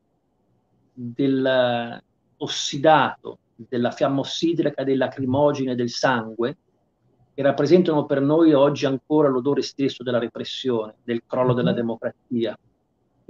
dell'ossidato, 0.91 3.37
della 3.55 3.91
fiamma 3.91 4.21
ossidrica, 4.21 4.83
dei 4.83 4.95
lacrimogene 4.95 5.75
del 5.75 5.91
sangue, 5.91 6.57
che 7.35 7.43
rappresentano 7.43 8.07
per 8.07 8.19
noi 8.19 8.53
oggi 8.53 8.87
ancora 8.87 9.29
l'odore 9.29 9.61
stesso 9.61 10.01
della 10.01 10.17
repressione, 10.17 10.95
del 11.03 11.21
crollo 11.27 11.53
della 11.53 11.69
mhm. 11.69 11.75
democrazia 11.75 12.57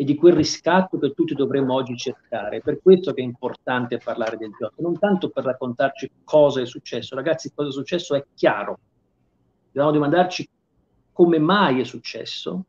e 0.02 0.04
di 0.04 0.16
quel 0.16 0.34
riscatto 0.34 0.98
che 0.98 1.14
tutti 1.14 1.36
dovremmo 1.36 1.76
oggi 1.76 1.96
cercare. 1.96 2.58
È 2.58 2.62
per 2.62 2.82
questo 2.82 3.14
che 3.14 3.22
è 3.22 3.24
importante 3.24 4.00
parlare 4.04 4.36
del 4.36 4.50
gioco, 4.60 4.82
non 4.82 4.98
tanto 4.98 5.30
per 5.30 5.44
raccontarci 5.44 6.10
cosa 6.24 6.60
è 6.60 6.66
successo. 6.66 7.14
Ragazzi, 7.14 7.52
cosa 7.54 7.70
è 7.70 7.72
successo 7.72 8.16
è 8.16 8.26
chiaro, 8.34 8.80
Dobbiamo 9.66 9.92
domandarci 9.92 10.50
come 11.12 11.38
mai 11.38 11.82
è 11.82 11.84
successo 11.84 12.66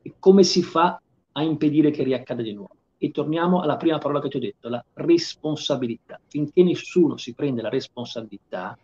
e 0.00 0.14
come 0.20 0.44
si 0.44 0.62
fa 0.62 1.02
a 1.32 1.42
impedire 1.42 1.90
che 1.90 2.04
riaccada 2.04 2.40
di 2.40 2.52
nuovo. 2.52 2.76
E 2.98 3.10
torniamo 3.10 3.62
alla 3.62 3.76
prima 3.76 3.98
parola 3.98 4.20
che 4.20 4.28
ti 4.28 4.36
ho 4.36 4.40
detto, 4.40 4.68
la 4.68 4.84
responsabilità. 4.94 6.20
Finché 6.28 6.62
nessuno 6.62 7.16
si 7.16 7.34
prende 7.34 7.62
la 7.62 7.68
responsabilità, 7.68 8.78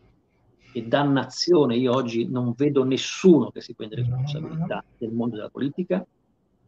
e 0.75 0.83
dannazione, 0.83 1.77
io 1.77 1.95
oggi 1.95 2.27
non 2.27 2.53
vedo 2.57 2.83
nessuno 2.83 3.51
che 3.51 3.61
si 3.61 3.75
prende 3.75 3.95
responsabilità 3.95 4.83
del 4.99 5.12
mondo 5.12 5.37
della 5.37 5.51
politica, 5.51 6.05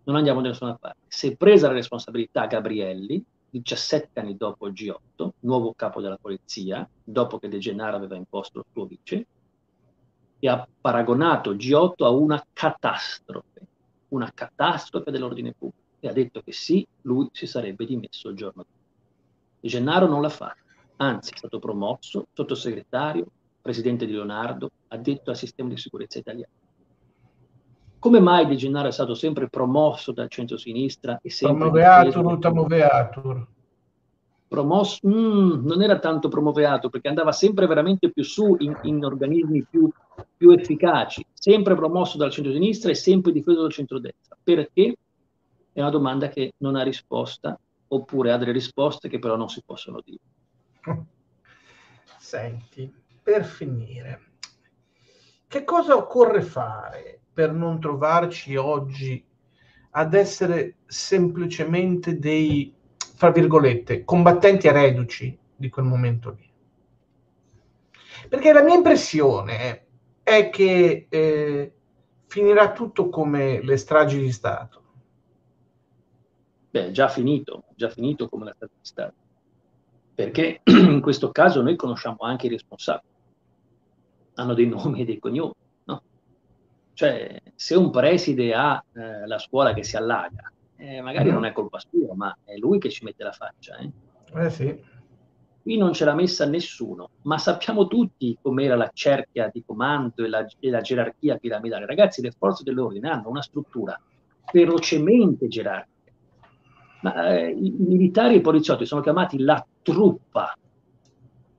non 0.05 0.17
andiamo 0.17 0.41
da 0.41 0.49
nessuna 0.49 0.77
parte. 0.77 1.01
Si 1.09 1.29
è 1.29 1.37
presa 1.37 1.69
la 1.69 1.75
responsabilità 1.75 2.47
Gabrielli, 2.47 3.25
17 3.51 4.21
anni 4.21 4.37
dopo 4.37 4.67
il 4.67 4.73
G8, 4.73 5.29
nuovo 5.41 5.73
capo 5.75 6.01
della 6.01 6.19
polizia, 6.21 6.89
dopo 7.03 7.39
che 7.39 7.49
De 7.49 7.59
Gennaro 7.59 7.97
aveva 7.97 8.17
imposto 8.17 8.59
il 8.59 8.65
suo 8.73 8.87
vice, 8.87 9.27
e 10.39 10.49
ha 10.49 10.67
paragonato 10.81 11.51
il 11.51 11.59
G8 11.59 12.05
a 12.05 12.11
una 12.11 12.45
catastrofe, 12.53 13.67
una 14.09 14.31
catastrofe 14.35 15.11
dell'ordine 15.11 15.55
pubblico 15.57 15.83
e 16.01 16.09
ha 16.09 16.13
detto 16.13 16.43
che 16.43 16.53
sì, 16.53 16.87
lui 17.03 17.29
si 17.33 17.47
sarebbe 17.47 17.87
dimesso 17.87 18.29
il 18.29 18.37
giorno 18.37 18.63
dopo. 18.63 18.83
De 19.61 19.69
Gennaro 19.69 20.07
non 20.07 20.21
l'ha 20.21 20.29
fatto, 20.29 20.61
anzi 20.97 21.33
è 21.33 21.37
stato 21.37 21.59
promosso 21.59 22.27
sottosegretario, 22.35 23.27
presidente 23.63 24.05
di 24.05 24.13
Leonardo, 24.13 24.71
addetto 24.89 25.31
al 25.31 25.37
sistema 25.37 25.71
di 25.71 25.79
sicurezza 25.79 26.19
italiano. 26.19 26.53
Come 28.05 28.21
mai 28.21 28.45
De 28.45 28.55
Gennaro 28.55 28.89
è 28.89 28.93
stato 28.93 29.15
sempre 29.15 29.49
promosso 29.49 30.13
dal 30.13 30.29
centro-sinistra 30.29 31.21
e 31.23 31.31
sempre... 31.31 31.57
Promoveatur, 31.57 32.27
utamoveatur 32.27 33.47
promosso, 34.47 35.09
mm, 35.09 35.65
non 35.65 35.81
era 35.81 35.99
tanto 35.99 36.29
promoveato 36.29 36.91
perché 36.91 37.09
andava 37.09 37.33
sempre 37.33 37.67
veramente 37.67 38.11
più 38.11 38.23
su 38.23 38.57
in, 38.59 38.79
in 38.83 39.03
organismi 39.03 39.65
più, 39.65 39.91
più, 40.37 40.51
efficaci, 40.51 41.25
sempre 41.33 41.75
promosso 41.75 42.19
dal 42.19 42.31
centro-sinistra 42.31 42.91
e 42.91 42.95
sempre 42.95 43.33
difeso 43.33 43.63
dal 43.63 43.73
centro-destra. 43.73 44.37
Perché? 44.45 44.97
È 45.73 45.81
una 45.81 45.89
domanda 45.89 46.29
che 46.29 46.53
non 46.59 46.77
ha 46.77 46.83
risposta, 46.83 47.59
oppure 47.89 48.33
ha 48.33 48.37
delle 48.37 48.53
risposte 48.53 49.09
che 49.09 49.19
però 49.19 49.37
non 49.37 49.49
si 49.49 49.63
possono 49.65 50.03
dire. 50.05 50.21
Senti, 52.19 52.95
per 53.23 53.45
finire, 53.45 54.21
che 55.49 55.65
cosa 55.65 55.97
occorre 55.97 56.43
fare 56.43 57.21
per 57.35 57.53
non 57.53 57.81
trovarci 57.81 58.57
oggi 58.57 59.23
ad 59.91 60.15
essere 60.15 60.77
semplicemente 60.87 62.19
dei 62.19 62.73
fra 62.97 63.31
virgolette, 63.31 64.05
combattenti 64.05 64.71
reduci 64.71 65.37
di 65.55 65.69
quel 65.69 65.85
momento 65.85 66.31
lì. 66.31 66.51
Perché 68.29 68.53
la 68.53 68.63
mia 68.63 68.75
impressione 68.75 69.87
è 70.23 70.51
che 70.51 71.07
eh, 71.09 71.73
finirà 72.27 72.73
tutto 72.73 73.09
come 73.09 73.63
le 73.63 73.77
stragi 73.77 74.19
di 74.19 74.33
Stato. 74.33 74.83
Beh, 76.71 76.91
già 76.91 77.09
finito, 77.09 77.65
già 77.77 77.89
finito 77.89 78.29
come 78.29 78.47
la 78.47 78.55
strage 78.55 78.75
di 78.81 78.87
Stato. 78.87 79.15
Perché 80.15 80.61
in 80.65 81.01
questo 81.01 81.31
caso 81.31 81.63
noi 81.63 81.77
conosciamo 81.77 82.19
anche 82.21 82.47
i 82.47 82.51
responsabili. 82.51 83.13
Hanno 84.35 84.55
dei 84.55 84.67
nomi 84.67 85.03
e 85.03 85.05
dei 85.05 85.19
cognomi, 85.21 85.55
no? 85.57 85.64
Cioè, 86.95 87.43
se 87.57 87.75
un 87.75 87.91
preside 87.91 88.55
ha 88.55 88.83
eh, 88.95 89.27
la 89.27 89.39
scuola 89.39 89.75
che 89.75 89.83
si 89.83 89.97
allaga, 89.97 90.51
eh, 90.77 91.01
magari 91.01 91.31
mm. 91.31 91.33
non 91.33 91.45
è 91.45 91.53
colpa 91.53 91.81
sua, 91.81 92.15
ma 92.15 92.37
è 92.45 92.57
lui 92.57 92.79
che 92.79 92.89
ci 92.89 93.05
mette 93.05 93.25
la 93.25 93.33
faccia. 93.33 93.77
Eh, 93.77 93.91
eh 94.45 94.51
sì. 94.51 94.93
Qui 95.61 95.77
non 95.77 95.93
ce 95.93 96.05
l'ha 96.05 96.15
messa 96.15 96.47
nessuno, 96.47 97.11
ma 97.23 97.39
sappiamo 97.39 97.87
tutti 97.87 98.39
com'era 98.41 98.77
la 98.77 98.91
cerchia 98.93 99.51
di 99.53 99.65
comando 99.65 100.25
e 100.25 100.29
la, 100.29 100.47
e 100.61 100.71
la 100.71 100.83
gerarchia 100.83 101.37
piramidale. 101.37 101.87
Ragazzi, 101.87 102.21
le 102.21 102.31
forze 102.31 102.63
dell'ordine 102.63 103.09
hanno 103.09 103.29
una 103.29 103.43
struttura 103.43 103.99
ferocemente 104.45 105.49
gerarchica. 105.49 106.13
Ma, 107.01 107.35
eh, 107.35 107.51
I 107.51 107.75
militari 107.79 108.35
e 108.35 108.37
i 108.39 108.43
poliziotti 108.43 108.87
sono 108.87 109.01
chiamati 109.01 109.39
la 109.41 109.65
truppa 109.83 110.55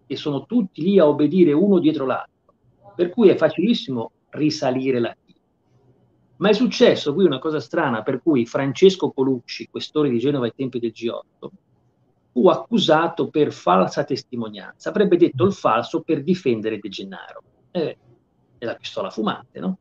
e 0.08 0.16
sono 0.16 0.46
tutti 0.46 0.82
lì 0.82 1.00
a 1.00 1.08
obbedire 1.08 1.52
uno 1.52 1.80
dietro 1.80 2.06
l'altro. 2.06 2.54
Per 2.96 3.10
cui 3.10 3.30
è 3.30 3.36
facilissimo 3.36 4.12
risalire 4.30 5.00
la 5.00 5.16
ma 6.38 6.50
è 6.50 6.54
successo 6.54 7.14
qui 7.14 7.26
una 7.26 7.40
cosa 7.40 7.60
strana 7.60 8.04
per 8.04 8.22
cui 8.22 8.46
Francesco 8.46 9.12
Colucci, 9.12 9.70
questore 9.70 10.10
di 10.10 10.20
Genova 10.20 10.46
ai 10.46 10.54
tempi 10.54 10.80
del 10.80 10.92
G8, 10.94 11.48
fu 12.32 12.50
accusato 12.50 13.30
per 13.30 13.54
falsa 13.54 14.04
testimonianza. 14.04 14.90
Avrebbe 14.90 15.16
detto 15.16 15.46
il 15.46 15.54
falso 15.54 16.02
per 16.02 16.22
difendere 16.24 16.80
De 16.80 16.90
Gennaro. 16.90 17.42
Eh, 17.72 17.98
è 18.58 18.66
la 18.66 18.76
pistola 18.76 19.10
fumante, 19.10 19.60
no? 19.60 19.78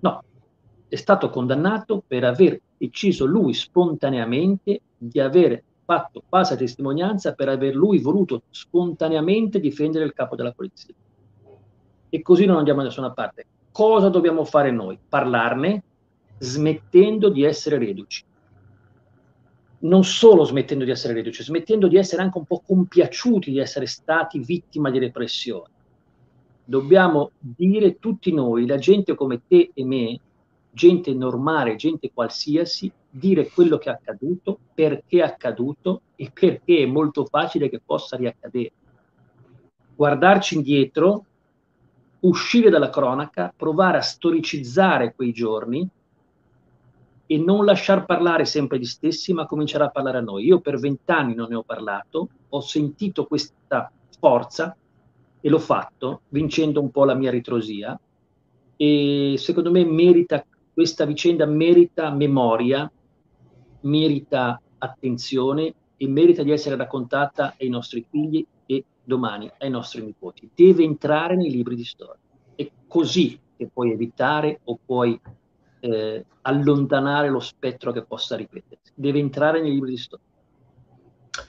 No, 0.00 0.24
è 0.88 0.96
stato 0.96 1.30
condannato 1.30 2.02
per 2.06 2.24
aver 2.24 2.60
deciso 2.76 3.24
lui 3.24 3.54
spontaneamente 3.54 4.82
di 4.98 5.20
aver 5.20 5.62
fatto 5.84 6.22
falsa 6.28 6.56
testimonianza 6.56 7.32
per 7.32 7.48
aver 7.48 7.74
lui 7.74 7.98
voluto 7.98 8.42
spontaneamente 8.50 9.60
difendere 9.60 10.04
il 10.04 10.12
capo 10.12 10.36
della 10.36 10.52
polizia. 10.52 10.94
E 12.10 12.20
così 12.20 12.44
non 12.44 12.58
andiamo 12.58 12.80
da 12.80 12.88
nessuna 12.88 13.12
parte 13.12 13.46
cosa 13.72 14.08
dobbiamo 14.08 14.44
fare 14.44 14.70
noi? 14.70 14.98
Parlarne 15.08 15.82
smettendo 16.38 17.30
di 17.30 17.42
essere 17.42 17.78
reduci. 17.78 18.24
Non 19.80 20.04
solo 20.04 20.44
smettendo 20.44 20.84
di 20.84 20.90
essere 20.90 21.14
reduci, 21.14 21.42
smettendo 21.42 21.88
di 21.88 21.96
essere 21.96 22.22
anche 22.22 22.38
un 22.38 22.44
po' 22.44 22.62
compiaciuti 22.64 23.50
di 23.50 23.58
essere 23.58 23.86
stati 23.86 24.38
vittima 24.38 24.90
di 24.90 24.98
repressione. 24.98 25.70
Dobbiamo 26.64 27.32
dire 27.38 27.98
tutti 27.98 28.32
noi, 28.32 28.66
la 28.66 28.78
gente 28.78 29.14
come 29.14 29.42
te 29.48 29.70
e 29.74 29.84
me, 29.84 30.20
gente 30.70 31.12
normale, 31.12 31.74
gente 31.76 32.12
qualsiasi, 32.12 32.90
dire 33.10 33.48
quello 33.48 33.78
che 33.78 33.90
è 33.90 33.92
accaduto, 33.92 34.58
perché 34.72 35.18
è 35.18 35.22
accaduto 35.22 36.02
e 36.16 36.30
perché 36.32 36.78
è 36.78 36.86
molto 36.86 37.24
facile 37.24 37.68
che 37.68 37.80
possa 37.84 38.16
riaccadere. 38.16 38.72
Guardarci 39.94 40.54
indietro 40.54 41.24
uscire 42.22 42.70
dalla 42.70 42.90
cronaca, 42.90 43.52
provare 43.56 43.98
a 43.98 44.02
storicizzare 44.02 45.14
quei 45.14 45.32
giorni 45.32 45.88
e 47.26 47.38
non 47.38 47.64
lasciar 47.64 48.04
parlare 48.04 48.44
sempre 48.44 48.78
gli 48.78 48.84
stessi, 48.84 49.32
ma 49.32 49.46
cominciare 49.46 49.84
a 49.84 49.90
parlare 49.90 50.18
a 50.18 50.22
noi. 50.22 50.44
Io 50.44 50.60
per 50.60 50.78
vent'anni 50.78 51.34
non 51.34 51.48
ne 51.48 51.56
ho 51.56 51.62
parlato, 51.62 52.28
ho 52.48 52.60
sentito 52.60 53.26
questa 53.26 53.90
forza 54.18 54.76
e 55.40 55.48
l'ho 55.48 55.58
fatto, 55.58 56.22
vincendo 56.28 56.80
un 56.80 56.90
po' 56.90 57.04
la 57.04 57.14
mia 57.14 57.30
ritrosia, 57.30 57.98
e 58.76 59.34
secondo 59.38 59.70
me 59.70 59.84
merita 59.84 60.44
questa 60.72 61.04
vicenda 61.04 61.46
merita 61.46 62.10
memoria, 62.10 62.90
merita 63.80 64.60
attenzione 64.78 65.74
e 65.96 66.08
merita 66.08 66.42
di 66.42 66.50
essere 66.50 66.76
raccontata 66.76 67.54
ai 67.58 67.68
nostri 67.68 68.04
figli 68.08 68.44
domani 69.02 69.50
ai 69.58 69.70
nostri 69.70 70.02
nipoti. 70.02 70.50
Deve 70.54 70.84
entrare 70.84 71.36
nei 71.36 71.50
libri 71.50 71.74
di 71.74 71.84
storia. 71.84 72.20
È 72.54 72.70
così 72.86 73.38
che 73.56 73.68
puoi 73.72 73.92
evitare 73.92 74.60
o 74.64 74.78
puoi 74.84 75.20
eh, 75.80 76.24
allontanare 76.42 77.28
lo 77.28 77.40
spettro 77.40 77.92
che 77.92 78.02
possa 78.02 78.36
ripetersi. 78.36 78.92
Deve 78.94 79.18
entrare 79.18 79.60
nei 79.60 79.72
libri 79.72 79.90
di 79.90 79.98
storia. 79.98 80.24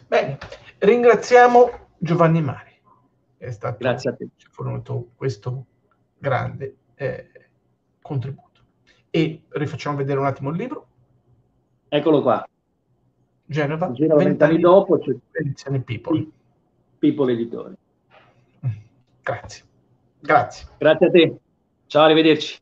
Bene, 0.08 0.38
ringraziamo 0.80 1.70
Giovanni 1.98 2.42
Mari. 2.42 2.72
È 3.38 3.52
stato, 3.52 3.78
Grazie 3.80 4.10
a 4.10 4.16
te. 4.16 4.30
Ci 4.36 4.48
fornito 4.50 5.10
questo 5.16 5.66
grande 6.18 6.78
eh, 6.96 7.30
contributo. 8.02 8.62
E 9.10 9.44
rifacciamo 9.50 9.98
vedere 9.98 10.20
un 10.20 10.26
attimo 10.26 10.50
il 10.50 10.56
libro. 10.56 10.88
Eccolo 11.89 12.22
qua. 12.22 12.48
Genova, 13.46 13.92
Genova 13.92 14.24
vent'anni 14.24 14.60
dopo 14.60 14.98
c'è 15.00 15.16
edizione 15.34 15.82
People. 15.82 16.28
People 17.04 17.34
Editori. 17.34 17.74
Grazie. 19.22 19.63
Grazie. 20.22 20.68
Grazie 20.78 21.08
a 21.08 21.12
te. 21.12 21.36
Ciao, 21.88 22.04
arrivederci. 22.06 22.58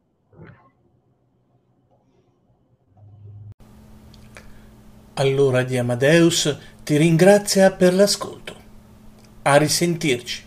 Allora 5.14 5.62
di 5.62 5.78
Amadeus 5.78 6.58
ti 6.84 6.98
ringrazia 6.98 7.72
per 7.72 7.94
l'ascolto. 7.94 8.56
A 9.44 9.58
risentirci. 9.58 10.44